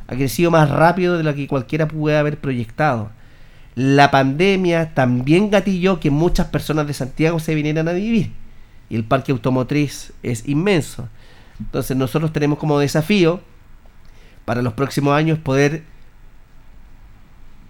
[0.08, 3.10] Ha crecido más rápido de lo que cualquiera puede haber proyectado.
[3.76, 8.32] La pandemia también gatilló que muchas personas de Santiago se vinieran a vivir.
[8.90, 11.08] Y el parque automotriz es inmenso.
[11.60, 13.42] Entonces nosotros tenemos como desafío
[14.44, 15.84] para los próximos años poder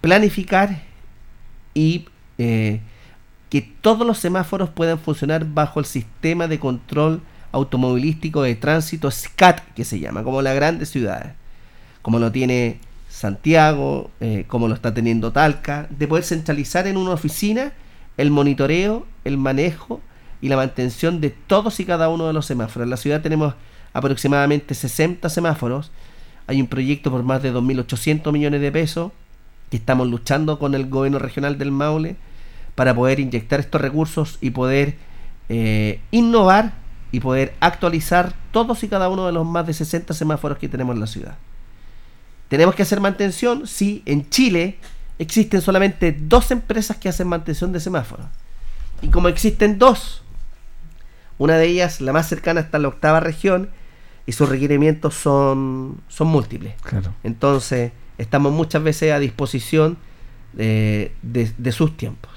[0.02, 0.82] planificar
[1.74, 2.06] y
[2.38, 2.82] eh,
[3.56, 7.22] que todos los semáforos puedan funcionar bajo el sistema de control
[7.54, 11.32] automovilístico de tránsito SCAT, que se llama, como las grandes ciudades,
[12.02, 17.12] como lo tiene Santiago, eh, como lo está teniendo Talca, de poder centralizar en una
[17.12, 17.72] oficina
[18.18, 20.02] el monitoreo, el manejo
[20.42, 22.88] y la mantención de todos y cada uno de los semáforos.
[22.88, 23.54] En la ciudad tenemos
[23.94, 25.94] aproximadamente 60 semáforos.
[26.48, 29.14] Hay un proyecto por más de 2.800 millones de pesos
[29.70, 32.18] que estamos luchando con el gobierno regional del Maule
[32.76, 34.96] para poder inyectar estos recursos y poder
[35.50, 36.74] eh, innovar
[37.12, 40.94] y poder actualizar todos y cada uno de los más de 60 semáforos que tenemos
[40.96, 41.38] en la ciudad.
[42.50, 43.66] ¿Tenemos que hacer mantención?
[43.68, 44.78] Sí, en Chile
[45.18, 48.26] existen solamente dos empresas que hacen mantención de semáforos.
[49.02, 50.22] Y como existen dos,
[51.38, 53.70] una de ellas, la más cercana, está en la octava región
[54.26, 56.74] y sus requerimientos son, son múltiples.
[57.24, 59.98] Entonces, estamos muchas veces a disposición
[60.54, 62.32] de, de- de sus tiempos.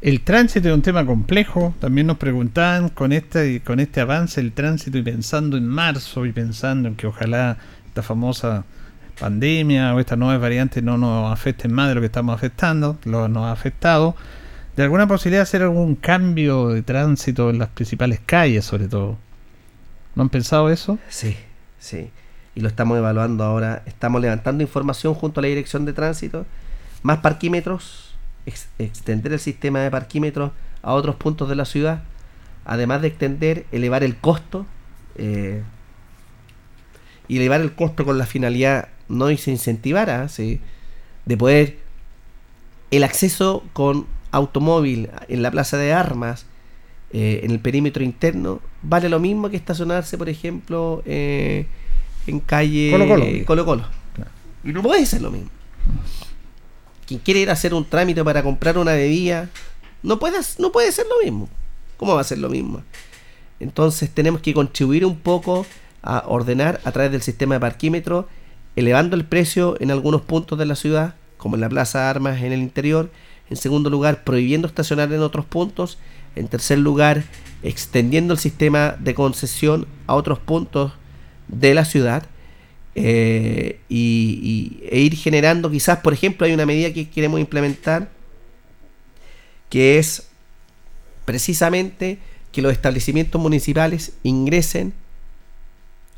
[0.00, 1.74] El tránsito es un tema complejo.
[1.80, 6.32] También nos preguntaban con este, con este avance el tránsito y pensando en marzo y
[6.32, 8.64] pensando en que ojalá esta famosa
[9.18, 13.28] pandemia o estas nuevas variantes no nos afecten más de lo que estamos afectando, lo
[13.28, 14.16] nos ha afectado.
[14.76, 19.18] ¿De alguna posibilidad de hacer algún cambio de tránsito en las principales calles, sobre todo?
[20.14, 20.98] ¿No han pensado eso?
[21.08, 21.36] Sí,
[21.78, 22.10] sí.
[22.54, 23.82] Y lo estamos evaluando ahora.
[23.86, 26.46] Estamos levantando información junto a la Dirección de Tránsito.
[27.02, 28.11] Más parquímetros,
[28.46, 32.02] ex- extender el sistema de parquímetros a otros puntos de la ciudad.
[32.64, 34.66] Además de extender, elevar el costo.
[35.16, 35.62] eh,
[37.28, 40.60] y elevar el costo con la finalidad, no se incentivara, ¿sí?
[41.24, 41.78] de poder
[42.90, 46.46] el acceso con automóvil en la plaza de armas,
[47.12, 51.66] eh, en el perímetro interno, vale lo mismo que estacionarse, por ejemplo, eh,
[52.26, 52.90] en calle
[53.26, 53.84] eh, Colo-Colo.
[54.64, 55.48] Y no puede ser lo mismo.
[57.12, 59.50] Quien quiere ir a hacer un trámite para comprar una bebida,
[60.02, 61.46] no puede, no puede ser lo mismo.
[61.98, 62.82] ¿Cómo va a ser lo mismo?
[63.60, 65.66] Entonces tenemos que contribuir un poco
[66.02, 68.28] a ordenar a través del sistema de parquímetro,
[68.76, 72.40] elevando el precio en algunos puntos de la ciudad, como en la Plaza de Armas
[72.40, 73.10] en el interior.
[73.50, 75.98] En segundo lugar, prohibiendo estacionar en otros puntos.
[76.34, 77.24] En tercer lugar,
[77.62, 80.92] extendiendo el sistema de concesión a otros puntos
[81.48, 82.22] de la ciudad.
[82.94, 88.08] Eh, y, y- e ir generando, quizás, por ejemplo, hay una medida que queremos implementar
[89.70, 90.28] que es
[91.24, 92.18] precisamente
[92.50, 94.92] que los establecimientos municipales ingresen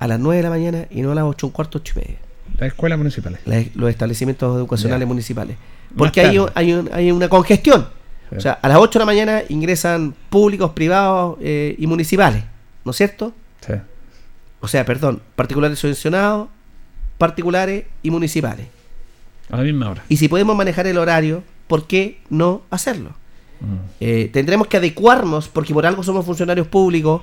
[0.00, 1.98] a las 9 de la mañana y no a las 8 un cuarto, 8 y
[2.00, 2.16] media.
[2.58, 3.40] Las escuelas municipales.
[3.44, 5.06] La- los establecimientos educacionales Ya.
[5.06, 5.56] municipales.
[5.96, 7.86] Porque hay, un- hay, un- hay una congestión.
[8.30, 8.36] Sí.
[8.36, 12.42] O sea, a las 8 de la mañana ingresan públicos, privados eh, y municipales.
[12.84, 13.32] ¿No es cierto?
[13.64, 13.74] Sí.
[14.60, 16.48] O sea, perdón, particulares subvencionados,
[17.18, 18.66] particulares y municipales.
[19.50, 20.04] A la misma hora.
[20.08, 23.10] Y si podemos manejar el horario, ¿por qué no hacerlo?
[24.00, 27.22] Eh, tendremos que adecuarnos, porque por algo somos funcionarios públicos,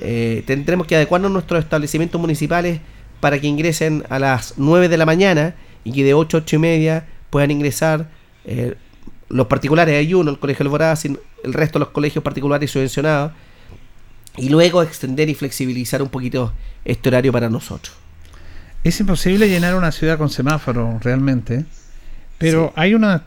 [0.00, 2.80] eh, tendremos que adecuarnos a nuestros establecimientos municipales
[3.20, 5.54] para que ingresen a las 9 de la mañana
[5.84, 8.10] y que de 8 a 8 y media puedan ingresar
[8.44, 8.74] eh,
[9.28, 13.32] los particulares, hay uno, el Colegio Alborada, el resto de los colegios particulares subvencionados,
[14.36, 16.52] y luego extender y flexibilizar un poquito
[16.84, 17.94] este horario para nosotros.
[18.82, 21.64] Es imposible llenar una ciudad con semáforos realmente.
[22.38, 23.24] Pero hay una,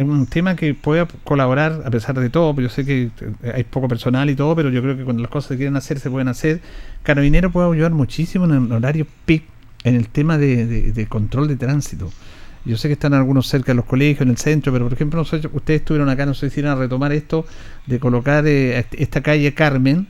[0.00, 2.60] un tema que puede colaborar a pesar de todo.
[2.60, 3.10] Yo sé que
[3.44, 5.76] eh, hay poco personal y todo, pero yo creo que cuando las cosas se quieren
[5.76, 6.60] hacer, se pueden hacer.
[7.04, 9.44] Carabinero puede ayudar muchísimo en el horario peak
[9.84, 12.10] en el tema de, de- de control de tránsito.
[12.64, 15.20] Yo sé que están algunos cerca de los colegios, en el centro, pero por ejemplo,
[15.20, 17.46] nosotros- ustedes estuvieron acá, no sé si iban a retomar esto,
[17.86, 20.08] de colocar eh, est- esta calle Carmen,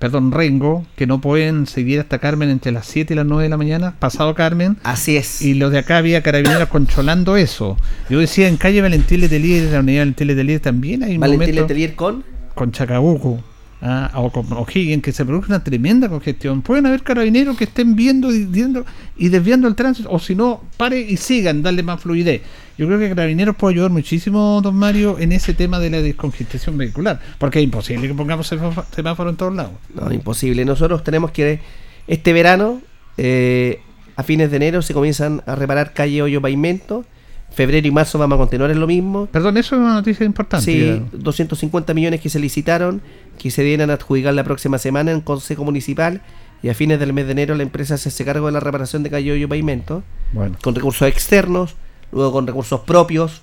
[0.00, 3.48] perdón, Rengo, que no pueden seguir hasta Carmen entre las 7 y las 9 de
[3.48, 4.78] la mañana, pasado Carmen.
[4.82, 5.40] Así es.
[5.42, 7.76] Y los de acá había carabineros controlando eso.
[8.08, 11.94] Yo decía, en calle Valentín Letelier, la unidad Valentín Letelier también hay Valentín momentos Letelier
[11.94, 13.42] con con Chacabuco
[13.80, 16.62] ah, o con O'Higgins que se produce una tremenda congestión.
[16.62, 18.84] Pueden haber carabineros que estén viendo y, viendo
[19.16, 22.42] y desviando el tránsito, o si no, pare y sigan, darle más fluidez.
[22.80, 26.78] Yo creo que carabineros puede ayudar muchísimo, don Mario, en ese tema de la descongestión
[26.78, 29.72] vehicular, porque es imposible que pongamos semáforo en todos lados.
[29.94, 30.64] No, imposible.
[30.64, 31.60] Nosotros tenemos que,
[32.06, 32.80] este verano,
[33.18, 33.82] eh,
[34.16, 37.04] a fines de enero, se comienzan a reparar calle, hoyo, pavimento.
[37.50, 39.26] Febrero y marzo vamos a continuar en lo mismo.
[39.26, 40.64] Perdón, eso es una noticia importante.
[40.64, 41.18] Sí, ya.
[41.18, 43.02] 250 millones que se licitaron,
[43.38, 46.22] que se vienen a adjudicar la próxima semana en Consejo Municipal.
[46.62, 49.02] Y a fines del mes de enero la empresa se hace cargo de la reparación
[49.02, 50.02] de calle, hoyo, pavimento.
[50.32, 50.56] Bueno.
[50.62, 51.76] Con recursos externos,
[52.12, 53.42] luego con recursos propios,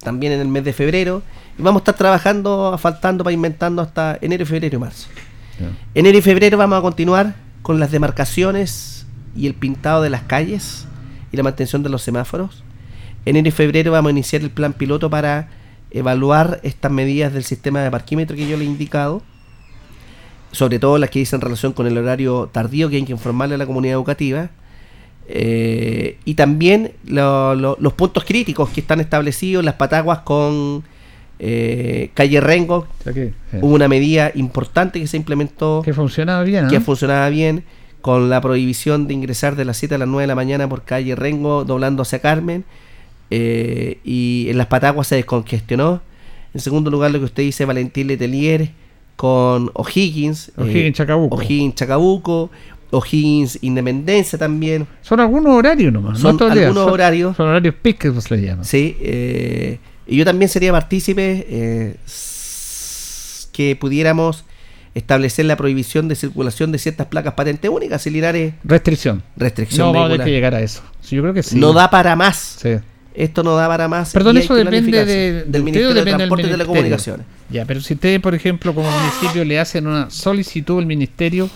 [0.00, 1.22] también en el mes de febrero.
[1.58, 5.08] Y vamos a estar trabajando, asfaltando, pavimentando hasta enero, febrero y marzo.
[5.94, 10.86] Enero y febrero vamos a continuar con las demarcaciones y el pintado de las calles
[11.32, 12.62] y la mantención de los semáforos.
[13.24, 15.48] Enero y febrero vamos a iniciar el plan piloto para
[15.90, 19.22] evaluar estas medidas del sistema de parquímetro que yo le he indicado,
[20.52, 23.58] sobre todo las que dicen relación con el horario tardío que hay que informarle a
[23.58, 24.50] la comunidad educativa.
[25.30, 30.82] Eh, y también lo- lo- los puntos críticos que están establecidos, las pataguas con
[31.40, 32.88] Eh, calle Rengo,
[33.52, 33.60] eh.
[33.62, 35.82] hubo una medida importante que se implementó.
[35.84, 36.70] Que funcionaba bien, ¿no?
[36.70, 37.62] Que funcionaba bien,
[38.00, 40.82] con la prohibición de ingresar de las 7 a las 9 de la mañana por
[40.82, 42.64] calle Rengo, doblando hacia Carmen.
[43.30, 46.00] eh, y en las Pataguas se descongestionó.
[46.54, 48.70] En segundo lugar, lo que usted dice, Valentín Letelier
[49.16, 50.48] con O'Higgins.
[50.48, 51.36] eh, O'Higgins, Chacabuco.
[51.36, 52.50] O'Higgins Chacabuco.
[52.90, 54.86] O'Higgins Independencia también.
[55.02, 56.18] Son algunos horarios nomás.
[56.18, 57.36] Son no todo algunos son- horarios.
[57.36, 58.64] Son horarios pic que se le llama.
[58.64, 61.96] Sí, eh, y yo también sería partícipe eh,
[63.52, 64.44] que pudiéramos
[64.94, 69.22] establecer la prohibición de circulación de ciertas placas patente únicas y Linares Restricción.
[69.36, 70.82] restricción No vamos a tener que llegar a eso.
[71.00, 71.58] Sí, yo creo que sí.
[71.58, 72.70] no da para más Sí.
[73.14, 76.50] esto no da para más Perdón, eso depende de, del de Ministerio de Transporte y?
[76.50, 81.48] Telecomunicaciones Ya, pero si usted, por ejemplo, como municipio le hacen una solicitud al ministerio,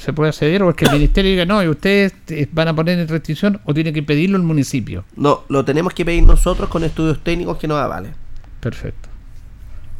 [0.00, 0.62] ¿se puede acceder?
[0.62, 3.60] ¿O es que el ministerio diga, no, y ustedes eh, van a poner en restricción
[3.64, 5.04] o tiene que pedirlo el municipio?
[5.16, 8.12] no lo tenemos que pedir nosotros con estudios técnicos que nos avalen
[8.60, 9.08] Perfecto.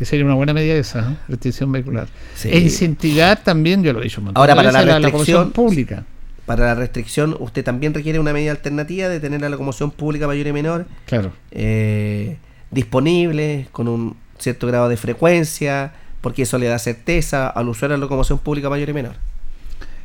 [0.00, 1.16] Y sería una buena medida esa, ¿no?
[1.28, 2.08] restricción vehicular.
[2.34, 2.48] Sí.
[2.50, 6.04] E incentivar también, yo lo he dicho un ahora para la veces, restricción pública.
[6.46, 10.46] para la restricción usted también requiere una medida alternativa de tener la locomoción pública mayor
[10.46, 11.32] y menor Claro.
[11.50, 12.38] eh,
[12.70, 15.92] disponible, con un cierto grado de frecuencia,
[16.22, 19.14] porque eso le da certeza al usuario de la locomoción pública mayor y menor.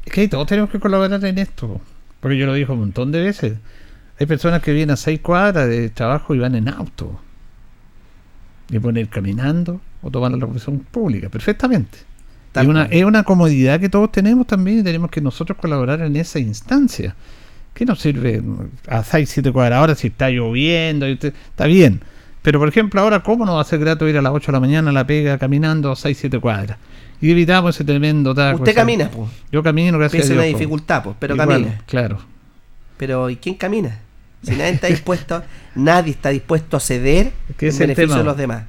[0.05, 1.81] Es que todos tenemos que colaborar en esto.
[2.19, 3.53] Porque yo lo digo un montón de veces.
[4.19, 7.19] Hay personas que vienen a seis cuadras de trabajo y van en auto.
[8.69, 11.99] Y pueden ir caminando o tomar la locomoción pública, perfectamente.
[12.55, 16.15] Es una, es una comodidad que todos tenemos también y tenemos que nosotros colaborar en
[16.15, 17.15] esa instancia.
[17.73, 18.41] ¿Qué nos sirve
[18.87, 19.79] a 6, 7 cuadras?
[19.79, 22.01] Ahora si está lloviendo, y está bien.
[22.41, 24.51] Pero por ejemplo, ahora, ¿cómo nos va a ser grato ir a las 8 de
[24.53, 26.77] la mañana a la pega caminando a 6, 7 cuadras?
[27.25, 28.59] Y evitamos ese tremendo taco.
[28.59, 29.29] Usted camina, pues.
[29.51, 30.59] Yo camino, gracias Piensa a en Dios.
[30.59, 31.81] dificultad, pues, pero Igual, camina.
[31.87, 32.19] Claro.
[32.97, 33.99] Pero ¿y quién camina?
[34.43, 35.43] Si nadie está dispuesto,
[35.75, 38.17] nadie está dispuesto a ceder que en beneficio tema.
[38.19, 38.63] de los demás.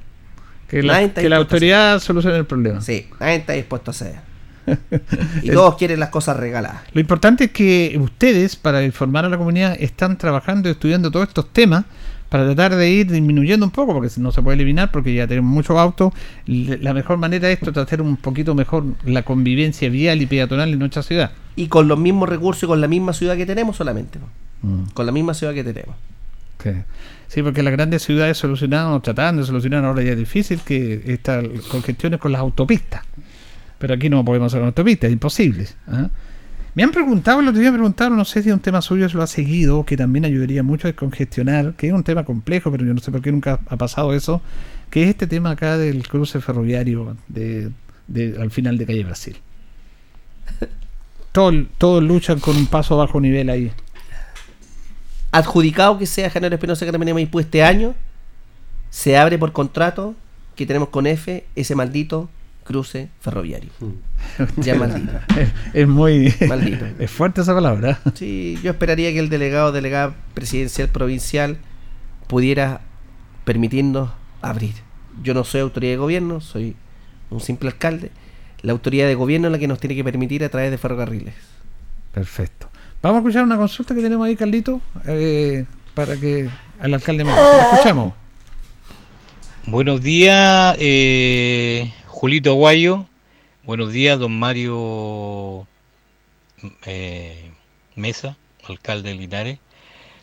[0.67, 2.81] Que la, que autoridad solucione el problema.
[2.81, 4.19] Sí, nadie está dispuesto a ceder.
[5.43, 6.81] Y El- todos quieren las cosas regaladas.
[6.93, 11.27] Lo importante es que ustedes, para informar a la comunidad, están trabajando y estudiando todos
[11.27, 11.85] estos temas
[12.29, 15.49] para tratar de ir disminuyendo un poco, porque no se puede eliminar, porque ya tenemos
[15.51, 16.13] muchos autos.
[16.45, 20.73] La mejor manera de esto es hacer un poquito mejor la convivencia vial y peatonal
[20.73, 21.31] en nuestra ciudad.
[21.55, 24.19] Y con los mismos recursos y con la misma ciudad que tenemos solamente.
[24.19, 24.69] ¿no?
[24.69, 24.89] Mm.
[24.93, 25.95] Con la misma ciudad que tenemos.
[26.61, 26.83] Que-
[27.29, 31.01] Sí, porque las grandes ciudades solucionaron, o trataban de solucionar, ahora ya es difícil, que
[31.07, 33.01] estas congestiones con las autopistas.
[33.79, 35.67] Pero aquí no podemos hacer autopistas, es imposible.
[35.89, 36.07] ¿ah?
[36.77, 39.09] Me han preguntado, el otro día me preguntaron, no sé si es un tema suyo,
[39.09, 42.69] si lo ha seguido, que también ayudaría mucho a descongestionar, que es un tema complejo,
[42.69, 44.43] pero yo no sé por qué nunca ha pasado eso,
[44.91, 47.71] que es este tema acá del cruce ferroviario de,
[48.39, 49.37] al final de Calle Brasil.
[51.31, 53.71] Todos, todos luchan con un paso bajo nivel ahí.
[55.31, 57.95] adjudicado que sea Janeiro Espinosa Carmen Maipú este año,
[58.91, 60.13] se abre por contrato
[60.55, 62.29] que tenemos con F ese maldito
[62.67, 63.71] cruce ferroviario.
[64.57, 65.11] Ya maldito.
[65.37, 66.33] Es, es muy.
[66.47, 66.85] Maldito.
[66.99, 67.99] Es fuerte esa palabra.
[68.13, 71.57] Sí, yo esperaría que el delegado, delegada presidencial provincial
[72.27, 72.81] pudiera
[73.45, 74.11] permitirnos
[74.41, 74.73] abrir.
[75.23, 76.75] Yo no soy autoridad de gobierno, soy
[77.29, 78.11] un simple alcalde.
[78.61, 81.33] La autoridad de gobierno es la que nos tiene que permitir a través de ferrocarriles.
[82.13, 82.69] Perfecto.
[83.01, 86.49] Vamos a escuchar una consulta que tenemos ahí, Carlito, eh, para que
[86.79, 88.13] al alcalde me la escuchamos.
[89.67, 93.05] Buenos días, eh, Julito Aguayo.
[93.61, 95.67] Buenos días, don Mario
[96.87, 97.51] eh,
[97.95, 99.59] Mesa, alcalde de Linares.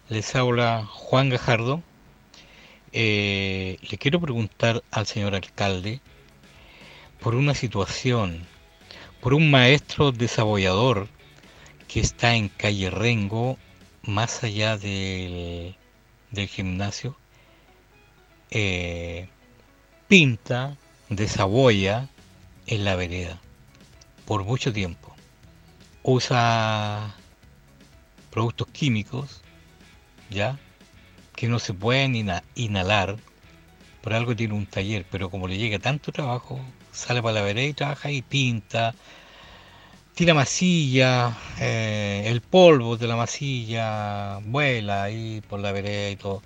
[0.08, 1.84] Les habla Juan Gajardo.
[2.90, 6.00] Eh, le quiero preguntar al señor alcalde
[7.20, 8.44] por una situación,
[9.20, 11.06] por un maestro desabollador
[11.86, 13.56] que está en calle Rengo,
[14.02, 15.76] más allá del,
[16.32, 17.16] del gimnasio,
[18.50, 19.28] eh,
[20.08, 20.76] pinta,
[21.16, 22.08] desabolla
[22.66, 23.40] en la vereda
[24.24, 25.14] por mucho tiempo.
[26.02, 27.14] Usa
[28.30, 29.42] productos químicos,
[30.30, 30.58] ¿ya?
[31.36, 32.14] Que no se pueden
[32.54, 33.16] inhalar.
[34.02, 36.60] Por algo tiene un taller, pero como le llega tanto trabajo,
[36.92, 38.94] sale para la vereda y trabaja y pinta,
[40.14, 46.42] tira masilla, eh, el polvo de la masilla vuela ahí por la vereda y todo.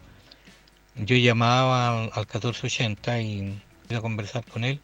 [0.97, 3.63] Yo llamaba al, al 1480 y
[3.97, 4.81] a conversar con él.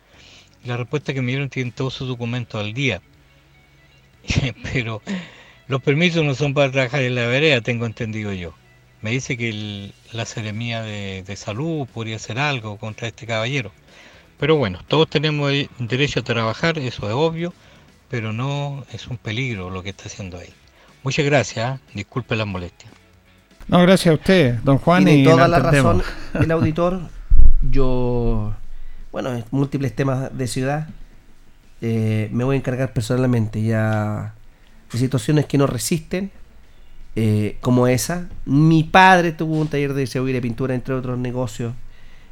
[0.64, 3.02] La respuesta que me dieron tienen todos sus documentos al día.
[4.72, 5.02] Pero
[5.68, 8.54] los permisos no son para trabajar en la vereda, tengo entendido yo.
[9.02, 13.70] Me dice que el- la seremía de, de salud podría hacer algo contra este caballero.
[14.38, 17.52] Pero bueno, todos tenemos el derecho a trabajar, eso es obvio,
[18.08, 20.48] pero no es un peligro lo que está haciendo ahí.
[21.02, 21.80] Muchas gracias, ¿eh?
[21.94, 22.90] disculpe las molestias.
[23.68, 25.04] No, gracias a usted, don Juan.
[25.04, 26.02] Tiene y toda la razón
[26.34, 27.00] el auditor.
[27.70, 28.54] Yo
[29.14, 30.88] bueno, múltiples temas de ciudad.
[31.80, 34.34] Eh, me voy a encargar personalmente ya
[34.90, 36.32] de situaciones que no resisten,
[37.14, 38.28] eh, como esa.
[38.44, 41.74] Mi padre tuvo un taller de cebolla y pintura, entre otros negocios.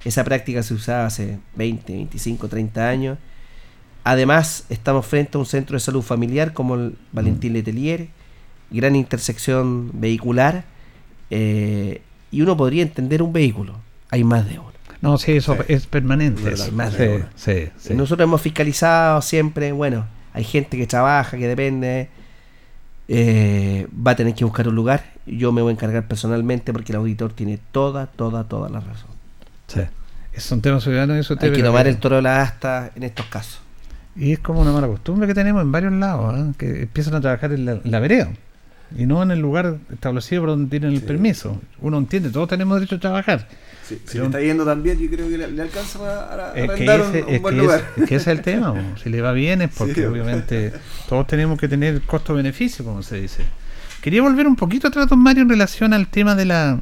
[0.05, 3.19] Esa práctica se usaba hace 20, 25, 30 años.
[4.03, 8.09] Además, estamos frente a un centro de salud familiar como el Valentín Letelier,
[8.73, 10.65] gran intersección vehicular,
[11.31, 12.03] eh,
[12.33, 13.77] y uno podría entender un vehículo.
[14.11, 14.72] Hay más de uno.
[15.03, 16.53] No, sí, eso es permanente.
[16.53, 16.71] Eso.
[16.73, 17.95] más Sí, de sí, sí.
[17.95, 22.09] Nosotros hemos fiscalizado siempre, bueno, hay gente que trabaja, que depende,
[23.09, 25.05] eh, va a tener que buscar un lugar.
[25.27, 29.11] Yo me voy a encargar personalmente porque el auditor tiene toda, toda, toda la razón.
[29.67, 29.81] Sí.
[30.33, 32.93] Es un tema ciudadano y eso te Hay que tomar el toro de la asta
[32.95, 33.61] en estos casos.
[34.15, 36.53] Y es como una mala costumbre que tenemos en varios lados, ¿ah?
[36.57, 38.31] que empiezan a trabajar en la, en la vereda
[38.97, 41.61] y no en el lugar establecido por donde tienen el permiso.
[41.81, 43.49] Uno entiende, todos tenemos derecho a trabajar.
[43.89, 46.55] Sí, si le está yendo tan bien, yo creo que le, le alcanza para a-
[46.55, 47.81] Es que, arrendar un, ese, un es buen lugar.
[47.97, 48.73] es que ese es el tema.
[48.75, 48.81] po.
[49.03, 50.05] Si le va bien es porque Sí.
[50.05, 50.73] obviamente
[51.09, 53.43] todos tenemos que tener costo-beneficio, como se dice.
[54.01, 56.81] Quería volver un poquito atrás, don Mario, en relación al tema de la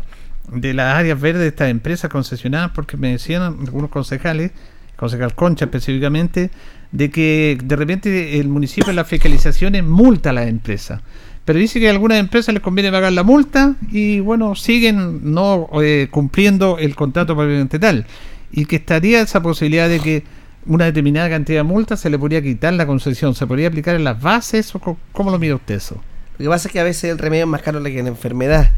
[0.53, 4.51] de las áreas verdes de estas empresas concesionadas, porque me decían algunos concejales,
[4.97, 6.51] concejal Concha específicamente,
[6.93, 11.03] de que de repente el municipio en las fiscalizaciones multa a las empresas.
[11.51, 15.69] Pero dice que a algunas empresas les conviene pagar la multa y bueno, siguen no
[15.83, 18.07] eh, cumpliendo el contrato propiamente tal.
[18.53, 20.23] Y que estaría esa posibilidad de que
[20.65, 24.05] una determinada cantidad de multas se le podría quitar la concesión, se podría aplicar en
[24.05, 25.97] las bases o cómo lo mira usted eso.
[26.39, 28.71] Lo que pasa es que a veces el remedio es más caro que la enfermedad.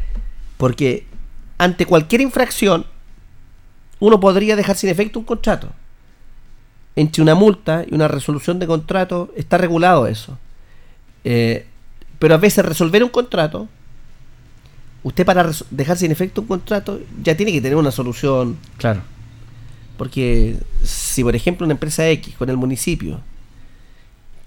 [0.57, 1.05] Porque
[1.59, 2.87] ante cualquier infracción,
[3.99, 5.69] uno podría dejar sin efecto un contrato.
[6.95, 10.39] Entre una multa y una resolución de contrato está regulado eso.
[11.23, 11.67] Eh,
[12.23, 13.67] pero a veces resolver un contrato,
[15.03, 18.57] usted para dejar sin efecto un contrato ya tiene que tener una solución.
[18.77, 19.01] Claro.
[19.97, 23.19] Porque si por ejemplo una empresa X con el municipio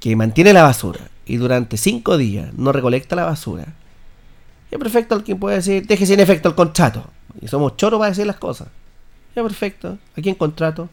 [0.00, 3.66] que mantiene la basura y durante cinco días no recolecta la basura,
[4.70, 7.04] es perfecto alguien puede decir, deje sin efecto el contrato.
[7.42, 8.68] Y somos choros para decir las cosas.
[9.34, 9.98] Ya perfecto.
[10.16, 10.88] ¿A quién contrato?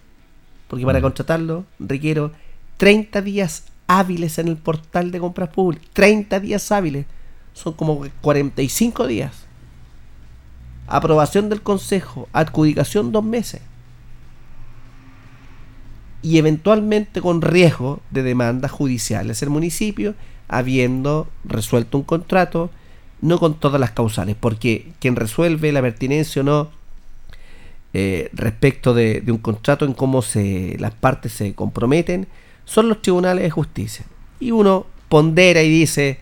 [0.67, 2.34] Porque para contratarlo requiero
[2.75, 5.88] 30 días hábiles en el portal de compras públicas.
[5.93, 7.05] 30 días hábiles.
[7.53, 9.45] Son como 45 días.
[10.88, 12.27] Aprobación del consejo.
[12.34, 13.61] Adjudicación dos meses.
[16.21, 20.15] Y eventualmente con riesgo de demandas judiciales el municipio,
[20.47, 22.69] habiendo resuelto un contrato,
[23.21, 26.71] no con todas las causales, porque quien resuelve la pertinencia o no
[27.93, 32.27] eh, respecto de, de un contrato en cómo se, las partes se comprometen
[32.66, 34.05] son los tribunales de justicia.
[34.39, 36.20] Y uno pondera y dice,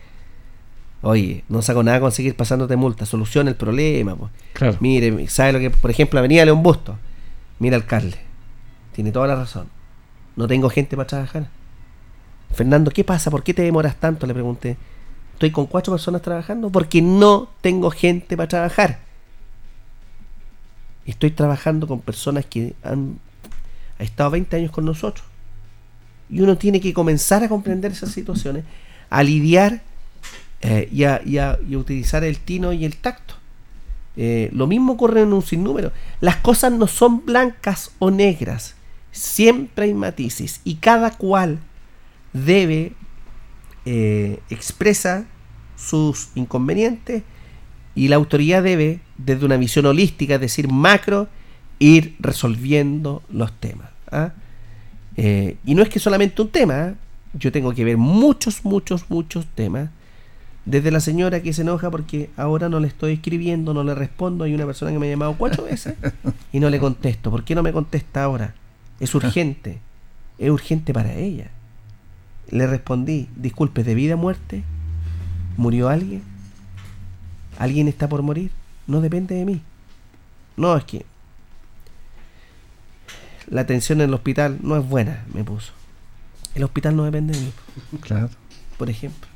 [1.02, 4.14] oye, no saco nada con seguir pasándote multa, soluciona el problema.
[4.16, 4.30] pues.
[4.52, 4.76] Claro.
[4.80, 6.98] Mire, ¿sabe lo que, por ejemplo, Avenida León Busto?
[7.58, 8.18] Mira, alcalde,
[8.92, 9.68] tiene toda la razón.
[10.36, 11.48] No tengo gente para trabajar.
[12.52, 13.30] Fernando, ¿qué pasa?
[13.30, 14.26] ¿Por qué te demoras tanto?
[14.26, 14.76] Le pregunté.
[15.34, 19.00] Estoy con cuatro personas trabajando porque no tengo gente para trabajar.
[21.04, 23.18] Estoy trabajando con personas que han,
[23.98, 25.26] han estado 20 años con nosotros.
[26.32, 28.64] Y uno tiene que comenzar a comprender esas situaciones,
[29.10, 29.82] a lidiar
[30.62, 33.34] eh, y, a, a- y a utilizar el tino y el tacto.
[34.16, 35.92] Eh, lo mismo ocurre en un sinnúmero.
[36.20, 38.74] Las cosas no son blancas o negras.
[39.10, 40.60] Siempre hay matices.
[40.64, 41.58] Y cada cual
[42.32, 42.92] debe
[43.84, 45.24] eh, expresa
[45.76, 47.22] sus inconvenientes
[47.94, 51.28] y la autoridad debe, desde una visión holística, es decir, macro,
[51.78, 53.90] ir resolviendo los temas.
[54.10, 54.32] ¿ah?
[55.16, 56.94] Eh, y no es que solamente un tema, ¿ah?
[57.34, 59.90] yo tengo que ver muchos, muchos, muchos temas.
[60.64, 64.44] Desde la señora que se enoja porque ahora no le estoy escribiendo, no le respondo.
[64.44, 65.94] Hay una persona que me ha llamado cuatro veces
[66.52, 67.30] y no le contesto.
[67.30, 68.54] ¿Por qué no me contesta ahora?
[69.00, 69.80] Es urgente.
[70.38, 71.50] Es urgente para ella.
[72.50, 74.62] Le respondí, disculpe, ¿de vida o muerte?
[75.56, 76.22] ¿Murió alguien?
[77.58, 78.50] ¿Alguien está por morir?
[78.86, 79.62] No depende de mí.
[80.56, 81.04] No, es que
[83.48, 85.72] la atención en el hospital no es buena, me puso.
[86.54, 87.52] El hospital no depende de mí.
[88.00, 88.30] Claro.
[88.78, 89.28] Por ejemplo.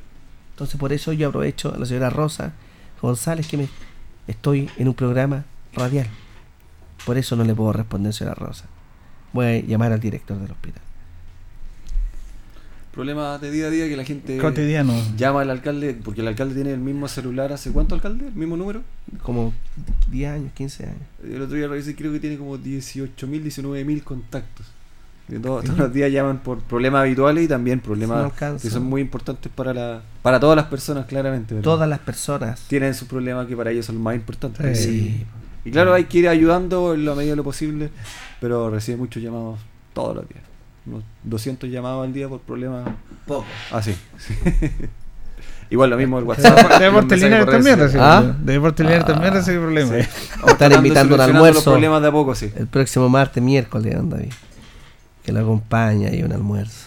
[0.51, 2.53] Entonces por eso yo aprovecho a la señora Rosa
[3.01, 3.69] González que me
[4.27, 6.09] estoy en un programa radial.
[7.05, 8.65] Por eso no le puedo responder, señora Rosa.
[9.33, 10.83] Voy a llamar al director del hospital.
[12.97, 14.95] Problemas de día a día que la gente Cotidiano.
[15.19, 18.57] llama al alcalde, porque el alcalde tiene el mismo celular hace cuánto alcalde, el mismo
[18.57, 18.81] número.
[19.23, 19.53] Como
[20.11, 21.03] 10 años, 15 años.
[21.23, 24.67] El otro día revisé creo que tiene como 18.000, 19.000 contactos.
[25.43, 29.53] Todos, todos los días llaman por problemas habituales y también problemas que son muy importantes
[29.55, 31.53] para la para todas las personas, claramente.
[31.53, 31.65] ¿verdad?
[31.65, 32.65] Todas las personas.
[32.67, 34.83] tienen sus problemas que para ellos son los más importantes.
[34.83, 35.27] Sí.
[35.67, 37.91] Y claro, hay que ir ayudando en la medida de lo posible,
[38.41, 39.59] pero recibe muchos llamados
[39.93, 40.46] todos los días.
[40.87, 42.89] Unos 200 llamados al día por problemas.
[43.27, 43.45] Poco.
[43.73, 43.95] Así.
[45.71, 46.79] Igual lo mismo el WhatsApp.
[46.79, 48.17] De Deportes los mensajes Linares por también recibe ¿Ah?
[48.19, 48.47] problemas.
[48.47, 49.91] De Deportes Linares también recibe problemas.
[49.93, 51.55] Me están Tratando de invitando a un almuerzo.
[51.55, 52.53] los problemas de a poco, sí.
[52.57, 54.33] El próximo martes, miércoles, don David.
[55.25, 56.87] Que lo acompaña y un almuerzo.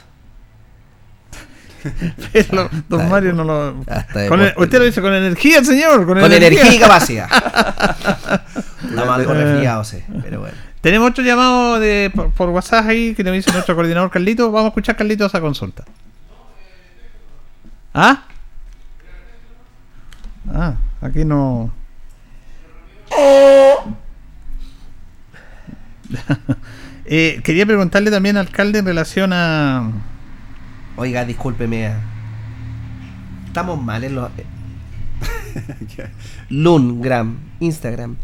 [2.34, 3.76] Pero don Mario no lo.
[3.88, 4.54] hasta Con deporte.
[4.58, 6.06] el- usted lo dice con energía, señor.
[6.06, 7.28] Con, Con energía y capacidad.
[8.90, 10.56] Estamos algo Eh, resfriados, sí, pero bueno.
[10.82, 14.52] Tenemos otro llamado de, por, por WhatsApp ahí que nos dice nuestro coordinador Carlito.
[14.52, 15.84] Vamos a escuchar Carlito esa consulta.
[17.94, 18.24] ¿Ah?
[20.54, 21.72] Ah, aquí no.
[27.12, 29.92] Eh, quería preguntarle también al alcalde en relación a.
[30.96, 31.92] Oiga, discúlpeme.
[33.48, 34.30] Estamos mal en los.
[36.50, 38.16] Lungram, Instagram.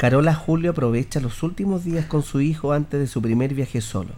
[0.00, 4.14] Carola Julio aprovecha los últimos días con su hijo antes de su primer viaje solo.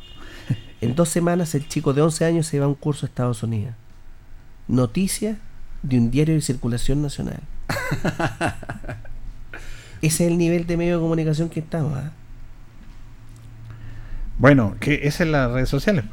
[0.80, 3.42] En dos semanas el chico de 11 años se va a un curso a Estados
[3.42, 3.74] Unidos.
[4.68, 5.38] Noticia
[5.82, 7.40] de un diario de circulación nacional.
[10.02, 11.98] Ese es el nivel de medio de comunicación que estamos.
[11.98, 12.12] ah.
[14.38, 16.04] Bueno, que esa es las redes sociales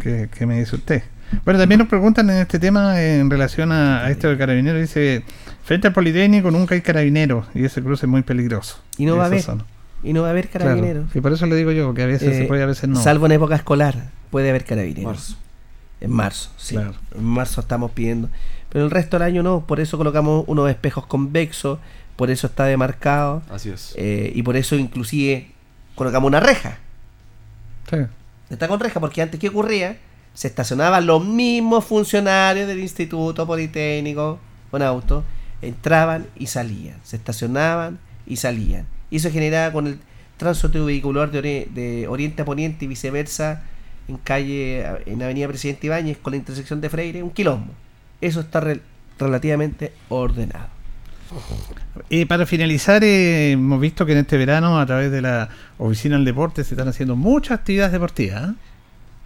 [0.00, 1.02] que, que me dice usted.
[1.44, 4.80] Bueno, también nos preguntan en este tema en relación a, a esto de carabineros.
[4.80, 5.24] Dice,
[5.64, 8.78] frente al Politécnico nunca hay carabineros y ese cruce es muy peligroso.
[8.98, 9.42] Y no va a haber.
[9.42, 9.62] son.
[10.04, 11.06] Y no va a haber Claro, carabineros.
[11.14, 13.00] y por eso le digo yo, que a veces se Eh, puede, a veces no.
[13.00, 15.04] Salvo en época escolar, puede haber carabineros.
[15.06, 15.36] Marzo.
[16.00, 16.74] En marzo, sí.
[16.74, 16.94] Claro.
[17.16, 18.28] En marzo estamos pidiendo.
[18.70, 21.78] Pero el resto del año no, por eso colocamos unos espejos convexos,
[22.16, 23.42] por eso está demarcado.
[23.50, 23.94] Así es.
[23.96, 25.48] eh, y por eso inclusive
[25.94, 26.78] colocamos una reja.
[27.88, 27.98] Sí.
[28.50, 29.96] Está con reja, porque antes, ¿qué ocurría?
[30.34, 34.38] Se estacionaban los mismos funcionarios del Instituto Politécnico
[34.70, 35.24] con auto,
[35.60, 38.86] entraban y salían, se estacionaban y salían.
[39.10, 39.98] Y eso generaba con el
[40.38, 43.62] tránsito vehicular de, de oriente a poniente y viceversa
[44.08, 47.72] en calle, en Avenida Presidente Ibáñez con la intersección de Freire, un quilombo.
[48.20, 48.80] Eso está rel-
[49.18, 50.66] relativamente ordenado.
[52.08, 56.16] Y para finalizar, eh, hemos visto que en este verano, a través de la Oficina
[56.16, 58.50] del Deporte, se están haciendo muchas actividades deportivas.
[58.50, 58.54] ¿eh?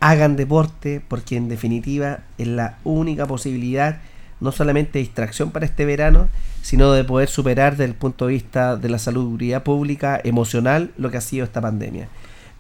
[0.01, 4.01] Hagan deporte porque en definitiva es la única posibilidad
[4.41, 6.29] no solamente de distracción para este verano,
[6.63, 11.11] sino de poder superar desde el punto de vista de la salubridad pública, emocional, lo
[11.11, 12.09] que ha sido esta pandemia.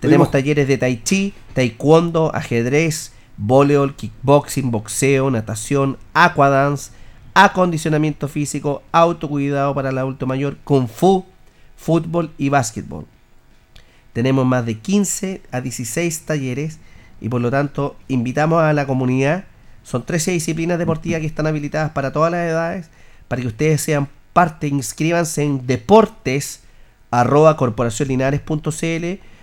[0.01, 6.93] Tenemos Tuvimos- talleres de tai chi, taekwondo, ajedrez, voleibol, kickboxing, boxeo, natación, aquadance,
[7.34, 11.26] acondicionamiento físico, autocuidado para el adulto mayor, kung fu,
[11.76, 13.05] fútbol y básquetbol.
[14.14, 16.78] Tenemos más de 15 a 16 talleres
[17.20, 19.44] y por lo tanto invitamos a la comunidad.
[19.82, 22.90] Son 13 disciplinas deportivas que están habilitadas para todas las edades,
[23.28, 26.60] para que ustedes sean parte, inscríbanse en deportes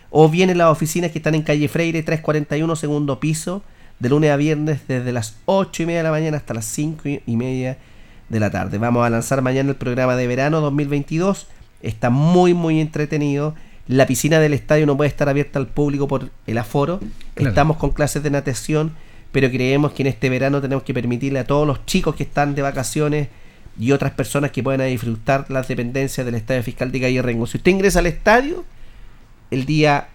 [0.09, 3.63] o bien en las oficinas que están en calle Freire 341 segundo piso
[3.99, 7.01] de lunes a viernes desde las 8 y media de la mañana hasta las 5
[7.25, 7.77] y media
[8.29, 8.77] de la tarde.
[8.77, 11.47] Vamos a lanzar mañana el programa de verano 2022.
[11.81, 13.55] Está muy muy entretenido.
[13.87, 16.99] La piscina del estadio no puede estar abierta al público por el aforo.
[17.35, 17.49] Claro.
[17.49, 18.93] Estamos con clases de natación,
[19.31, 22.55] pero creemos que en este verano tenemos que permitirle a todos los chicos que están
[22.55, 23.27] de vacaciones
[23.79, 27.47] y otras personas que puedan disfrutar las dependencias del Estadio Fiscal de Calle Rengo.
[27.47, 28.63] Si usted ingresa al estadio,
[29.51, 30.07] el día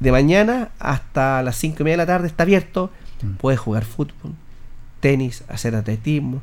[0.00, 2.90] de mañana hasta las 5 y media de la tarde está abierto.
[3.38, 4.34] Puede jugar fútbol,
[5.00, 6.42] tenis, hacer atletismo,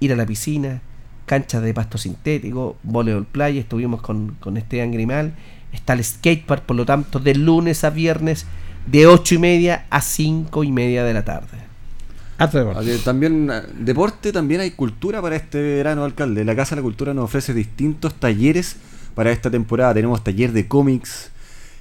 [0.00, 0.82] ir a la piscina,
[1.26, 3.60] canchas de pasto sintético, voleibol playa.
[3.60, 5.34] Estuvimos con, con Esteban Grimal.
[5.72, 8.46] Está el skatepark, por lo tanto, de lunes a viernes,
[8.86, 11.68] de 8 y media a 5 y media de la tarde.
[12.38, 12.98] Deporte.
[12.98, 16.44] También eh, deporte, también hay cultura para este verano, alcalde.
[16.44, 18.76] La Casa de la Cultura nos ofrece distintos talleres
[19.14, 19.94] para esta temporada.
[19.94, 21.32] Tenemos taller de cómics,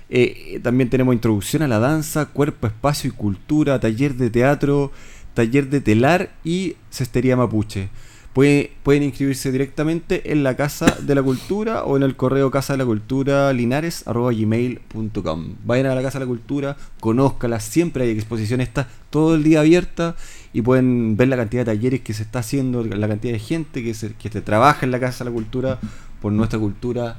[0.09, 4.91] eh, también tenemos introducción a la danza, cuerpo, espacio y cultura, taller de teatro,
[5.35, 7.89] taller de telar y cestería mapuche.
[8.37, 12.73] Puede- pueden inscribirse directamente en la Casa de la Cultura o en el correo casa
[12.73, 15.55] de la cultura linares.gmail.com.
[15.65, 19.61] Vayan a la Casa de la Cultura, conózcala, siempre hay exposición, está todo el día
[19.61, 20.15] abierta
[20.53, 23.83] y pueden ver la cantidad de talleres que se está haciendo, la cantidad de gente
[23.83, 25.79] que se, que se trabaja en la Casa de la Cultura
[26.21, 27.17] por nuestra cultura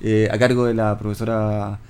[0.00, 1.80] eh, a cargo de la profesora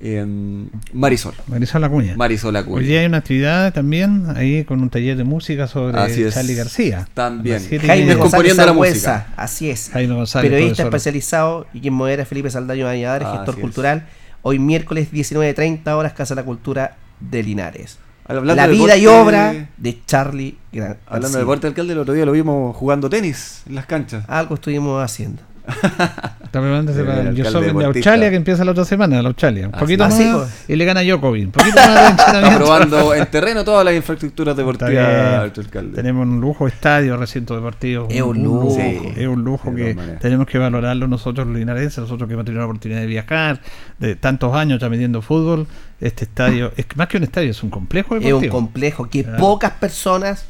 [0.00, 1.34] em, Marisol.
[1.46, 2.14] Marisol Acuña.
[2.16, 2.76] Marisol Acuña.
[2.78, 6.34] Hoy día hay una actividad también ahí con un taller de música sobre Así es.
[6.34, 7.08] Charlie García.
[7.14, 7.58] También.
[7.60, 7.78] Jaime.
[7.86, 9.26] González Descomponiendo la música.
[9.36, 9.90] así es.
[9.92, 10.96] Jaime González, periodista profesor.
[10.96, 13.60] especializado y quien modera Felipe Saldaño Valladares, Así gestor es.
[13.60, 14.06] cultural.
[14.42, 17.98] Hoy miércoles 19.30 horas, Casa de la Cultura de Linares.
[18.28, 22.12] Hablando la de vida y obra de Charlie Gran- Hablando de deporte, alcalde, el otro
[22.12, 24.24] día lo vimos jugando tenis en las canchas.
[24.28, 25.42] Algo estuvimos haciendo.
[25.66, 27.84] Está preparándose El Open de.
[27.86, 29.68] Australia que empieza la otra semana, la Australia.
[29.68, 30.10] Un Así poquito es.
[30.10, 30.64] más Ah, sí, pues.
[30.68, 31.46] y le gana Djokovic.
[31.46, 35.52] Un poquito más de Está probando en terreno todas las infraestructuras deportivas.
[35.94, 38.06] Tenemos un lujo estadio, recinto deportivo.
[38.10, 38.76] Es un lujo.
[38.76, 38.98] Sí.
[39.16, 42.66] Es un lujo que tenemos que valorarlo nosotros los linarenses, nosotros que hemos tenido la
[42.66, 43.60] oportunidad de viajar,
[43.98, 45.66] de tantos años ya metiendo fútbol.
[46.00, 49.24] Este estadio, es que más que un estadio, es un complejo Es un complejo que
[49.24, 49.38] Claro.
[49.38, 50.44] pocas personas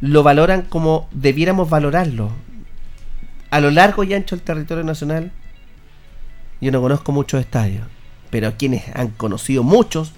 [0.00, 2.30] lo valoran como debiéramos valorarlo.
[3.52, 5.30] A lo largo y ancho del territorio nacional,
[6.60, 7.84] yo no conozco muchos estadios,
[8.30, 10.12] pero quienes han conocido muchos,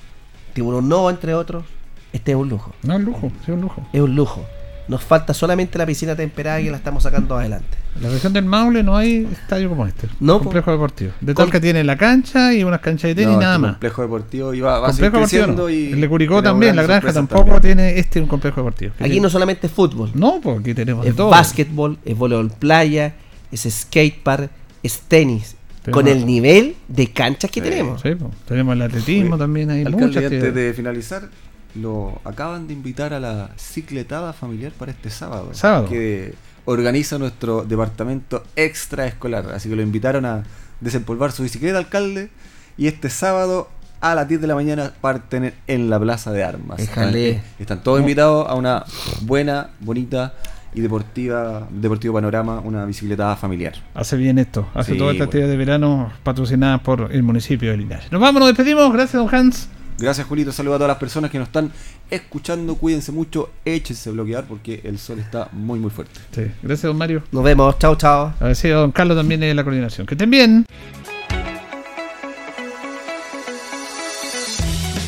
[0.52, 1.64] Tiburón Novo entre otros,
[2.12, 2.72] este es un lujo.
[2.84, 3.86] No, es un lujo, sí, es un lujo.
[3.92, 4.46] Es un lujo.
[4.86, 7.78] Nos falta solamente la piscina temperada y la estamos sacando adelante.
[7.96, 10.08] En la región del Maule no hay estadio como este.
[10.20, 11.12] No, complejo deportivo.
[11.22, 13.62] De tal que tiene la cancha y unas canchas de tenis No, y nada este
[13.62, 13.70] más.
[13.72, 15.46] complejo deportivo y va, Complejo deportivo.
[15.46, 15.70] no.
[15.70, 17.62] y el de Curicó también, la granja tampoco también.
[17.78, 18.92] tiene este un complejo deportivo.
[18.98, 21.30] Aquí tiene- no solamente es fútbol, No, porque aquí tenemos de es todo.
[21.30, 23.14] básquetbol, es voleibol playa,
[23.54, 24.50] es skatepark,
[24.82, 25.56] es tenis.
[25.82, 27.68] Tenemos- Con el nivel de canchas que Sí.
[27.68, 28.00] tenemos.
[28.00, 31.28] Sí, pues, tenemos el atletismo Oye, también, hay Alcalde, muchas antes de finalizar,
[31.74, 35.50] lo acaban de invitar a la cicletada familiar para este sábado.
[35.52, 35.88] Sábado.
[35.88, 36.34] Que
[36.64, 39.50] organiza nuestro departamento extraescolar.
[39.52, 40.44] Así que lo invitaron a
[40.80, 42.30] desempolvar su bicicleta, alcalde.
[42.78, 43.68] Y este sábado
[44.00, 46.78] a las 10 de la mañana parten en la Plaza de Armas.
[46.78, 47.28] Déjale.
[47.30, 48.84] Están, están todos invitados a una
[49.22, 50.32] buena, bonita
[50.74, 53.74] y deportiva, deportivo panorama, una bicicletada familiar.
[53.94, 55.28] Hace bien esto, hace Sí, toda esta bueno.
[55.28, 58.10] actividad de verano patrocinada por el municipio de Linares.
[58.10, 59.68] Nos vamos, nos despedimos, gracias don Hans.
[59.96, 60.50] Gracias, Julito.
[60.50, 61.70] Saludos a todas las personas que nos están
[62.10, 62.74] escuchando.
[62.74, 66.18] Cuídense mucho, échense bloquear porque el sol está muy, muy fuerte.
[66.32, 67.22] Sí, gracias don Mario.
[67.30, 68.32] Nos vemos, chao, chao.
[68.36, 70.06] Agradecido a don Carlos también de la coordinación.
[70.06, 70.66] Que estén bien.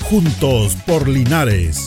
[0.08, 1.86] Juntos por Linares